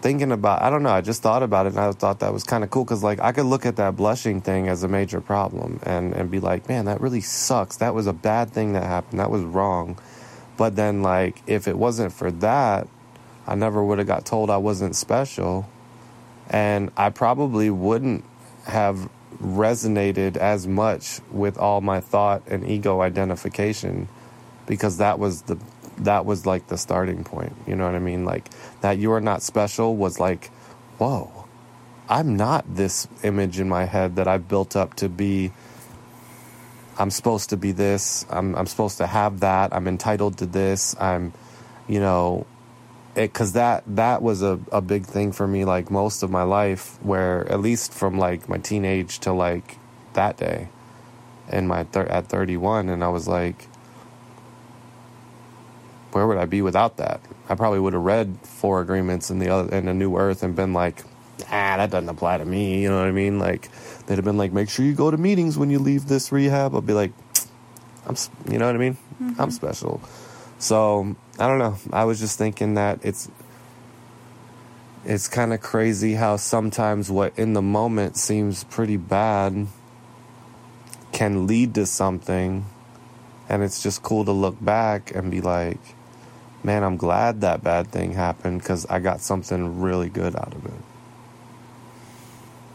[0.00, 2.44] thinking about i don't know i just thought about it and i thought that was
[2.44, 5.20] kind of cool because like i could look at that blushing thing as a major
[5.20, 7.76] problem and and be like man that really sucks.
[7.76, 9.20] That was a bad thing that happened.
[9.20, 9.98] That was wrong.
[10.56, 12.88] But then like if it wasn't for that
[13.46, 15.68] i never would have got told i wasn't special.
[16.50, 18.24] And i probably wouldn't
[18.64, 19.08] have
[19.42, 24.08] resonated as much with all my thought and ego identification
[24.66, 25.58] because that was the
[26.04, 27.54] that was like the starting point.
[27.66, 28.24] You know what I mean?
[28.24, 28.48] Like
[28.80, 30.48] that you are not special was like,
[30.98, 31.46] whoa,
[32.08, 35.52] I'm not this image in my head that I've built up to be.
[36.98, 38.26] I'm supposed to be this.
[38.28, 39.72] I'm I'm supposed to have that.
[39.72, 40.96] I'm entitled to this.
[41.00, 41.32] I'm,
[41.86, 42.46] you know,
[43.14, 47.02] because that that was a, a big thing for me like most of my life
[47.02, 49.78] where at least from like my teenage to like
[50.12, 50.68] that day
[51.48, 53.66] and my thir- at 31 and i was like
[56.18, 57.20] where would I be without that?
[57.48, 60.56] I probably would have read four agreements in the other in a new earth and
[60.56, 61.04] been like,
[61.44, 62.82] ah, that doesn't apply to me.
[62.82, 63.38] You know what I mean?
[63.38, 63.70] Like
[64.06, 66.74] they'd have been like, make sure you go to meetings when you leave this rehab.
[66.74, 67.12] I'll be like,
[68.04, 68.16] I'm,
[68.50, 68.96] you know what I mean?
[69.22, 69.40] Mm-hmm.
[69.40, 70.00] I'm special.
[70.58, 71.76] So I don't know.
[71.92, 73.30] I was just thinking that it's
[75.04, 79.68] it's kind of crazy how sometimes what in the moment seems pretty bad
[81.12, 82.66] can lead to something
[83.48, 85.78] and it's just cool to look back and be like
[86.68, 90.66] man, I'm glad that bad thing happened because I got something really good out of
[90.66, 90.80] it.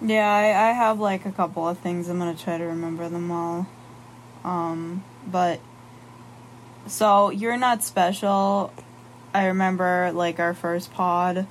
[0.01, 2.09] Yeah, I, I have like a couple of things.
[2.09, 3.67] I'm gonna try to remember them all.
[4.43, 5.59] Um, but
[6.87, 8.73] so you're not special.
[9.31, 11.45] I remember like our first pod.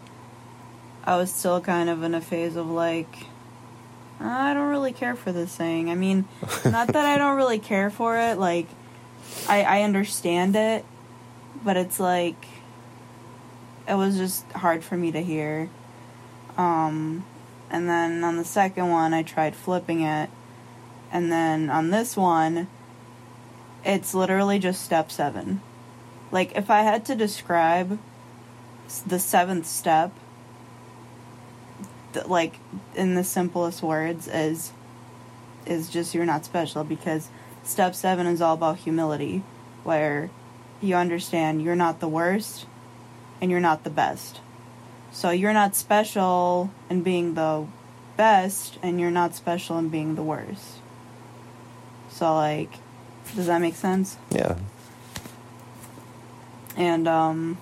[1.04, 3.26] I was still kind of in a phase of like,
[4.18, 5.90] I don't really care for this thing.
[5.90, 6.24] I mean,
[6.64, 8.36] not that I don't really care for it.
[8.36, 8.66] Like,
[9.48, 10.84] I I understand it,
[11.64, 12.46] but it's like
[13.88, 15.68] it was just hard for me to hear.
[16.56, 17.24] Um,
[17.70, 20.30] and then on the second one, I tried flipping it,
[21.10, 22.68] and then on this one,
[23.84, 25.60] it's literally just step seven.
[26.30, 27.98] Like if I had to describe
[29.06, 30.12] the seventh step,
[32.26, 32.56] like
[32.94, 34.72] in the simplest words, is
[35.64, 37.28] is just you're not special because
[37.62, 39.42] step seven is all about humility,
[39.84, 40.30] where
[40.82, 42.66] you understand you're not the worst
[43.40, 44.40] and you're not the best.
[45.12, 47.66] So you're not special in being the
[48.16, 50.78] best and you're not special in being the worst.
[52.10, 52.72] So like
[53.34, 54.16] does that make sense?
[54.30, 54.58] Yeah.
[56.76, 57.58] And um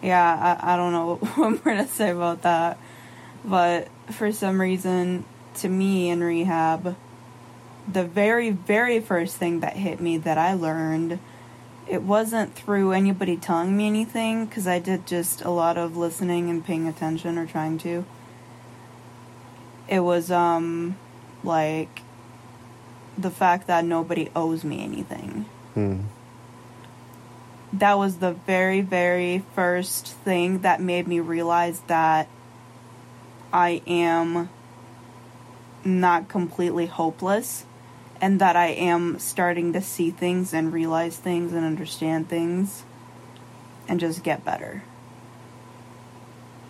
[0.00, 2.78] yeah, I, I don't know what I'm gonna say about that.
[3.44, 5.24] But for some reason
[5.56, 6.96] to me in rehab
[7.90, 11.18] the very, very first thing that hit me that I learned
[11.88, 16.48] it wasn't through anybody telling me anything because I did just a lot of listening
[16.48, 18.04] and paying attention or trying to.
[19.88, 20.96] It was um
[21.42, 22.02] like
[23.18, 25.46] the fact that nobody owes me anything.
[25.74, 26.00] Hmm.
[27.72, 32.28] That was the very very first thing that made me realize that
[33.52, 34.50] I am
[35.84, 37.66] not completely hopeless
[38.22, 42.84] and that I am starting to see things and realize things and understand things
[43.88, 44.84] and just get better.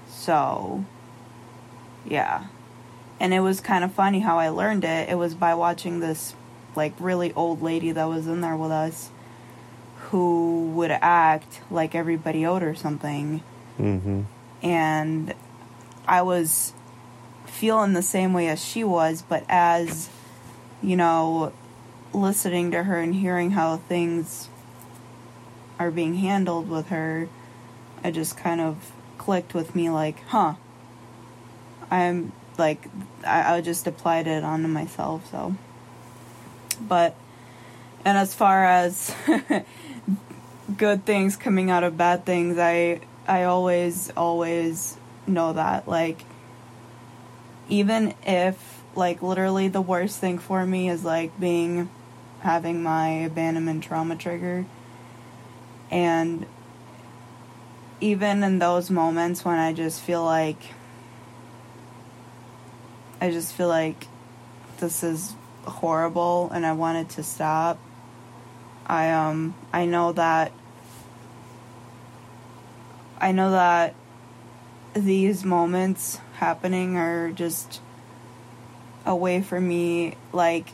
[0.08, 0.86] So,
[2.06, 2.46] yeah.
[3.20, 5.10] And it was kind of funny how I learned it.
[5.10, 6.34] It was by watching this
[6.74, 9.10] like really old lady that was in there with us
[10.08, 13.42] who would act like everybody owed her something.
[13.78, 14.22] Mm-hmm.
[14.62, 15.34] And
[16.08, 16.72] I was
[17.44, 20.08] feeling the same way as she was, but as
[20.82, 21.52] you know,
[22.12, 24.48] listening to her and hearing how things
[25.78, 27.28] are being handled with her,
[28.04, 30.54] I just kind of clicked with me like, huh.
[31.90, 32.86] I'm like,
[33.26, 35.54] I, I just applied it onto myself, so.
[36.80, 37.14] But,
[38.04, 39.14] and as far as
[40.76, 45.86] good things coming out of bad things, I, I always, always know that.
[45.86, 46.24] Like,
[47.68, 51.90] even if like literally the worst thing for me is like being
[52.40, 54.66] having my abandonment trauma trigger
[55.90, 56.46] and
[58.00, 60.58] even in those moments when I just feel like
[63.20, 64.08] I just feel like
[64.78, 65.34] this is
[65.64, 67.78] horrible and I want it to stop.
[68.86, 70.50] I um I know that
[73.20, 73.94] I know that
[74.94, 77.81] these moments happening are just
[79.04, 80.68] a way for me like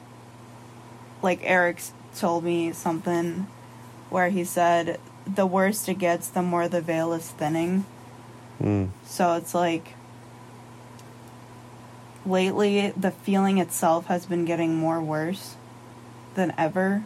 [1.23, 1.83] like Eric
[2.17, 3.47] told me something
[4.11, 7.85] where he said the worse it gets the more the veil is thinning.
[8.61, 8.91] Mm.
[9.05, 9.95] So it's like
[12.25, 15.57] lately the feeling itself has been getting more worse
[16.35, 17.05] than ever.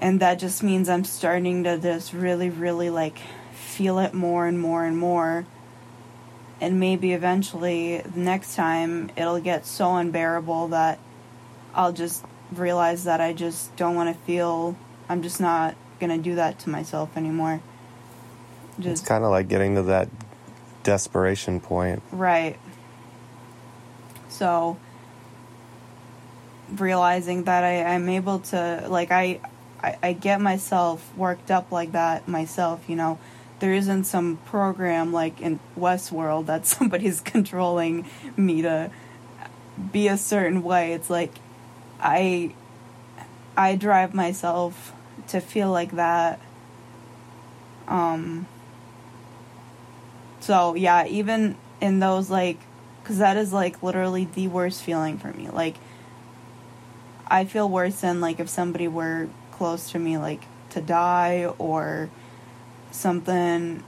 [0.00, 3.18] And that just means I'm starting to just really, really like
[3.54, 5.46] feel it more and more and more.
[6.62, 11.00] And maybe eventually, the next time, it'll get so unbearable that
[11.74, 14.76] I'll just realize that I just don't want to feel.
[15.08, 17.60] I'm just not going to do that to myself anymore.
[18.78, 20.08] It's kind of like getting to that
[20.84, 22.00] desperation point.
[22.12, 22.56] Right.
[24.28, 24.76] So
[26.76, 29.40] realizing that I, I'm able to like I,
[29.82, 33.18] I I get myself worked up like that myself, you know.
[33.62, 38.90] There isn't some program like in Westworld that somebody's controlling me to
[39.92, 40.94] be a certain way.
[40.94, 41.30] It's like
[42.00, 42.56] I
[43.56, 44.92] I drive myself
[45.28, 46.40] to feel like that.
[47.86, 48.46] Um
[50.40, 52.58] so yeah, even in those like,
[53.00, 55.48] because that is like literally the worst feeling for me.
[55.48, 55.76] Like,
[57.28, 62.10] I feel worse than like if somebody were close to me, like to die or
[62.92, 63.82] something,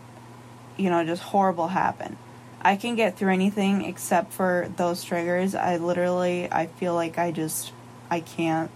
[0.76, 2.16] you know, just horrible happen.
[2.61, 5.55] I can get through anything except for those triggers.
[5.55, 7.72] I literally, I feel like I just,
[8.11, 8.70] I can't.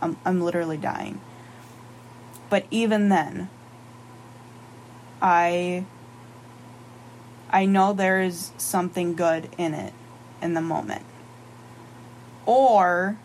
[0.00, 1.20] I'm, I'm literally dying.
[2.50, 3.48] But even then,
[5.20, 5.84] I
[7.52, 9.92] I know there is something good in it
[10.40, 11.04] in the moment.
[12.46, 13.18] Or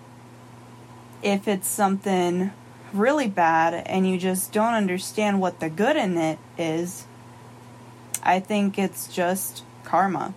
[1.23, 2.51] if it's something
[2.93, 7.05] really bad and you just don't understand what the good in it is,
[8.23, 10.33] I think it's just karma.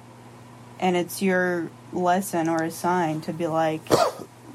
[0.79, 3.83] And it's your lesson or a sign to be like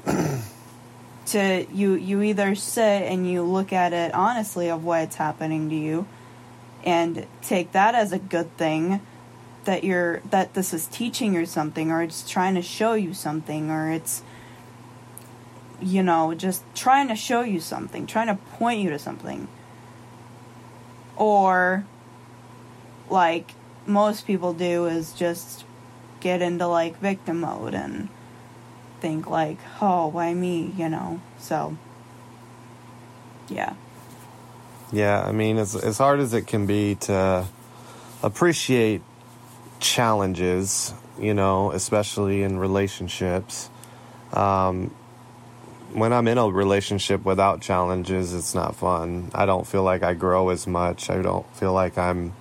[1.26, 5.74] to you you either sit and you look at it honestly of what's happening to
[5.74, 6.06] you
[6.82, 9.00] and take that as a good thing
[9.64, 13.70] that you're that this is teaching you something or it's trying to show you something
[13.70, 14.22] or it's
[15.80, 19.48] you know just trying to show you something trying to point you to something.
[21.16, 21.84] Or
[23.08, 23.52] like
[23.86, 25.64] most people do is just
[26.20, 28.08] get into like victim mode and
[29.00, 30.72] think like oh why me?
[30.76, 31.20] you know?
[31.38, 31.76] So
[33.48, 33.74] yeah.
[34.92, 37.46] Yeah, I mean, as as hard as it can be to
[38.22, 39.02] appreciate
[39.80, 43.68] challenges, you know, especially in relationships.
[44.32, 44.94] Um,
[45.92, 49.30] when I'm in a relationship without challenges, it's not fun.
[49.34, 51.10] I don't feel like I grow as much.
[51.10, 52.34] I don't feel like I'm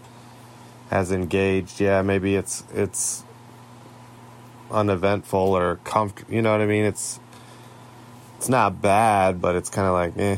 [0.91, 1.79] as engaged.
[1.79, 3.23] Yeah, maybe it's it's
[4.71, 6.33] uneventful or comfortable.
[6.33, 6.85] You know what I mean?
[6.85, 7.19] It's
[8.37, 10.37] it's not bad, but it's kind of like eh.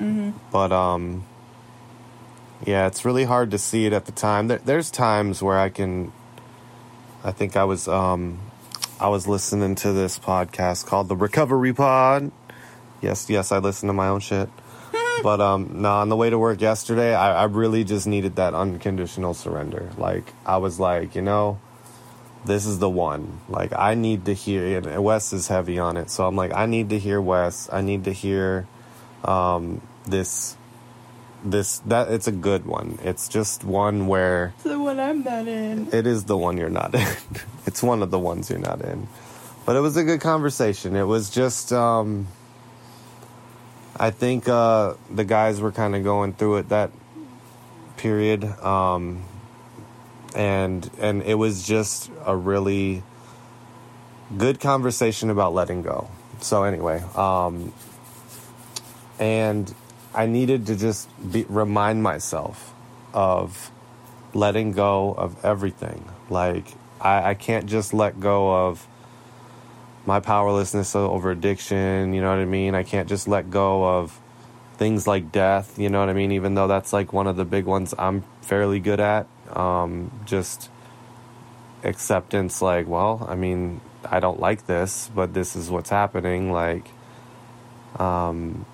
[0.00, 0.30] mm-hmm.
[0.50, 1.24] But um,
[2.64, 4.48] yeah, it's really hard to see it at the time.
[4.48, 6.12] There, there's times where I can.
[7.22, 8.38] I think I was um,
[9.00, 12.30] I was listening to this podcast called the Recovery Pod.
[13.04, 14.48] Yes, yes, I listen to my own shit.
[15.22, 18.54] but um, no, on the way to work yesterday, I, I really just needed that
[18.54, 19.90] unconditional surrender.
[19.98, 21.58] Like I was like, you know,
[22.46, 23.40] this is the one.
[23.48, 24.78] Like I need to hear.
[24.78, 27.68] And Wes is heavy on it, so I'm like, I need to hear Wes.
[27.70, 28.66] I need to hear
[29.22, 30.56] um, this
[31.44, 32.98] this that it's a good one.
[33.02, 35.88] It's just one where it's the one I'm not in.
[35.92, 37.06] it is the one you're not in.
[37.66, 39.08] it's one of the ones you're not in.
[39.66, 40.96] But it was a good conversation.
[40.96, 42.28] It was just um
[43.96, 46.90] I think uh the guys were kind of going through it that
[47.96, 49.22] period um
[50.34, 53.02] and and it was just a really
[54.36, 56.08] good conversation about letting go.
[56.40, 57.72] So anyway, um
[59.18, 59.72] and
[60.14, 62.72] I needed to just be, remind myself
[63.12, 63.70] of
[64.32, 66.04] letting go of everything.
[66.30, 66.66] Like,
[67.00, 68.86] I, I can't just let go of
[70.06, 72.74] my powerlessness over addiction, you know what I mean?
[72.74, 74.20] I can't just let go of
[74.76, 76.32] things like death, you know what I mean?
[76.32, 79.26] Even though that's like one of the big ones I'm fairly good at.
[79.50, 80.70] Um, just
[81.82, 86.50] acceptance, like, well, I mean, I don't like this, but this is what's happening.
[86.52, 86.88] Like,
[87.98, 88.66] um,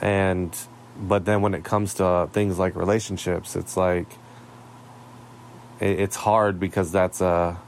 [0.00, 0.56] and
[1.00, 4.06] but then when it comes to things like relationships it's like
[5.80, 7.58] it, it's hard because that's a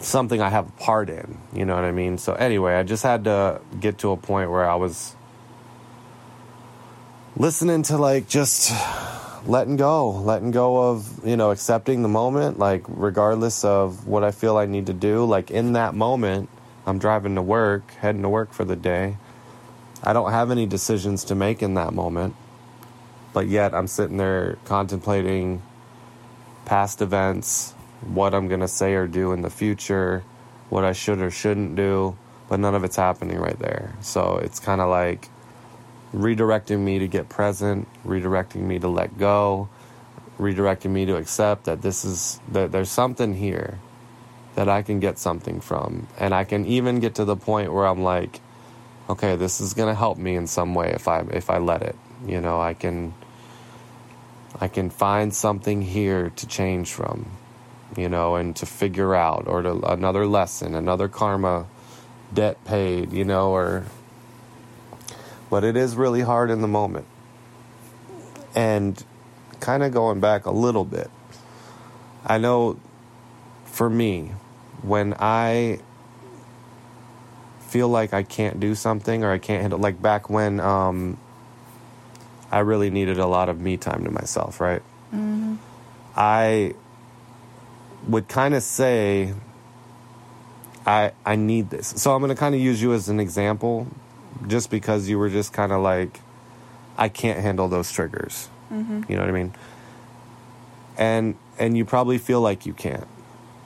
[0.00, 1.38] something I have a part in.
[1.52, 2.18] You know what I mean?
[2.18, 5.14] So anyway, I just had to get to a point where I was
[7.36, 8.72] listening to like just
[9.46, 14.30] letting go, letting go of, you know, accepting the moment, like regardless of what I
[14.30, 15.24] feel I need to do.
[15.24, 16.48] Like in that moment,
[16.86, 19.16] I'm driving to work, heading to work for the day.
[20.02, 22.34] I don't have any decisions to make in that moment.
[23.32, 25.62] But yet I'm sitting there contemplating
[26.64, 30.24] past events, what I'm going to say or do in the future,
[30.68, 32.16] what I should or shouldn't do,
[32.48, 33.94] but none of it's happening right there.
[34.00, 35.28] So it's kind of like
[36.12, 39.68] redirecting me to get present, redirecting me to let go,
[40.38, 43.78] redirecting me to accept that this is that there's something here
[44.54, 46.08] that I can get something from.
[46.18, 48.40] And I can even get to the point where I'm like,
[49.08, 51.82] okay, this is going to help me in some way if I if I let
[51.82, 51.96] it.
[52.26, 53.14] You know, I can
[54.58, 57.30] I can find something here to change from,
[57.96, 61.66] you know, and to figure out or to another lesson, another karma
[62.32, 63.84] debt paid, you know, or
[65.48, 67.06] but it is really hard in the moment.
[68.54, 69.02] And
[69.58, 71.10] kind of going back a little bit.
[72.24, 72.78] I know
[73.64, 74.32] for me,
[74.82, 75.80] when I
[77.60, 81.16] feel like I can't do something or I can't handle like back when um
[82.50, 84.82] I really needed a lot of me time to myself, right?
[85.14, 85.56] Mm-hmm.
[86.16, 86.74] I
[88.08, 89.34] would kind of say
[90.86, 91.88] I I need this.
[91.88, 93.86] So I'm going to kind of use you as an example
[94.46, 96.20] just because you were just kind of like
[96.96, 98.48] I can't handle those triggers.
[98.72, 99.02] Mm-hmm.
[99.08, 99.54] You know what I mean?
[100.96, 103.06] And and you probably feel like you can't.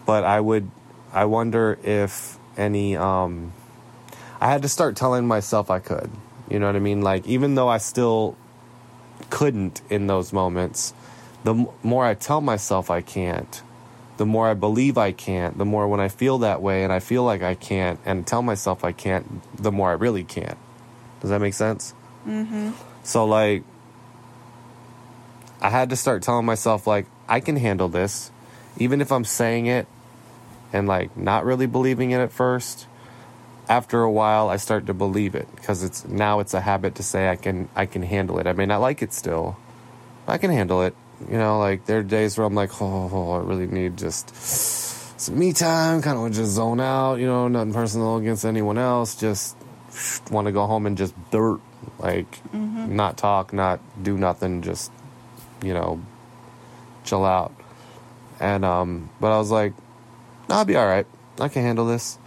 [0.06, 0.70] But I would
[1.12, 3.52] I wonder if any um
[4.40, 6.10] I had to start telling myself I could.
[6.50, 7.02] You know what I mean?
[7.02, 8.36] Like even though I still
[9.30, 10.92] couldn't in those moments,
[11.44, 13.62] the m- more I tell myself I can't,
[14.16, 17.00] the more I believe I can't, the more when I feel that way and I
[17.00, 20.58] feel like I can't and tell myself I can't, the more I really can't.
[21.20, 21.94] Does that make sense?
[22.26, 22.72] Mm-hmm.
[23.02, 23.64] So like
[25.60, 28.30] I had to start telling myself like I can handle this
[28.76, 29.86] even if I'm saying it
[30.72, 32.86] and like not really believing it at first.
[33.66, 37.02] After a while I start to believe it because it's now it's a habit to
[37.02, 38.46] say I can I can handle it.
[38.46, 39.56] I may not like it still.
[40.26, 40.94] But I can handle it.
[41.30, 44.28] You know, like there are days where I'm like, "Oh, I really need just
[45.20, 49.14] some me time, kind of just zone out, you know, nothing personal against anyone else,
[49.14, 49.56] just
[50.30, 51.60] want to go home and just dirt,
[51.98, 52.96] like Mm-hmm.
[52.96, 54.90] not talk, not do nothing, just
[55.62, 56.00] you know,
[57.04, 57.54] chill out.
[58.40, 59.72] And um, but I was like,
[60.48, 61.06] "No, I'll be all right.
[61.40, 62.18] I can handle this.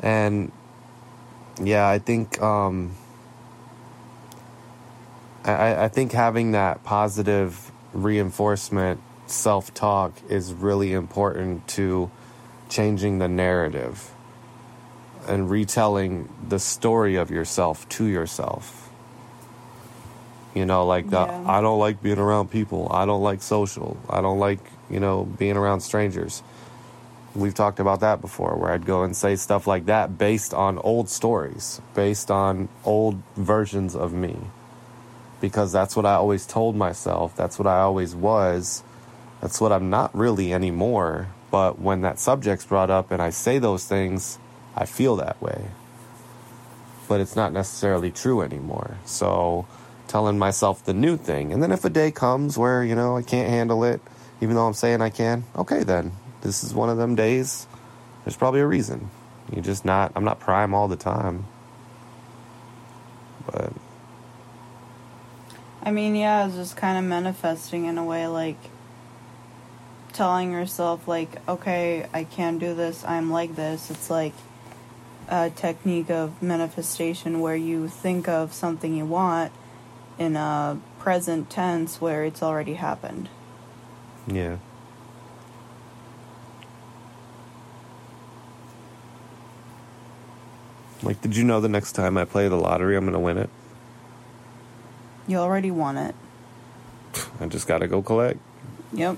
[0.00, 0.52] And
[1.62, 2.94] yeah, I think um,
[5.44, 12.10] I, I think having that positive reinforcement self talk is really important to
[12.68, 14.10] changing the narrative
[15.28, 18.90] and retelling the story of yourself to yourself.
[20.54, 21.44] You know, like the Yeah.
[21.46, 22.88] I don't like being around people.
[22.90, 23.96] I don't like social.
[24.08, 26.42] I don't like, you know, being around strangers.
[27.34, 30.76] We've talked about that before where I'd go and say stuff like that based on
[30.78, 34.36] old stories, based on old versions of me.
[35.42, 37.36] Because that's what I always told myself.
[37.36, 38.84] That's what I always was.
[39.40, 41.28] That's what I'm not really anymore.
[41.50, 44.38] But when that subject's brought up and I say those things,
[44.76, 45.66] I feel that way.
[47.08, 48.98] But it's not necessarily true anymore.
[49.04, 49.66] So
[50.06, 51.52] telling myself the new thing.
[51.52, 54.00] And then if a day comes where, you know, I can't handle it,
[54.40, 56.12] even though I'm saying I can, okay then.
[56.42, 57.66] This is one of them days.
[58.24, 59.10] There's probably a reason.
[59.52, 61.46] You're just not I'm not prime all the time.
[63.44, 63.72] But
[65.84, 68.58] I mean, yeah, it's just kind of manifesting in a way, like
[70.12, 73.04] telling yourself, like, okay, I can do this.
[73.04, 73.90] I'm like this.
[73.90, 74.34] It's like
[75.28, 79.52] a technique of manifestation where you think of something you want
[80.18, 83.28] in a present tense where it's already happened.
[84.26, 84.58] yeah.
[91.02, 93.36] Like, did you know the next time I play the lottery, I'm going to win
[93.36, 93.50] it?
[95.32, 96.14] You already won it.
[97.40, 98.38] I just got to go collect.
[98.92, 99.16] Yep.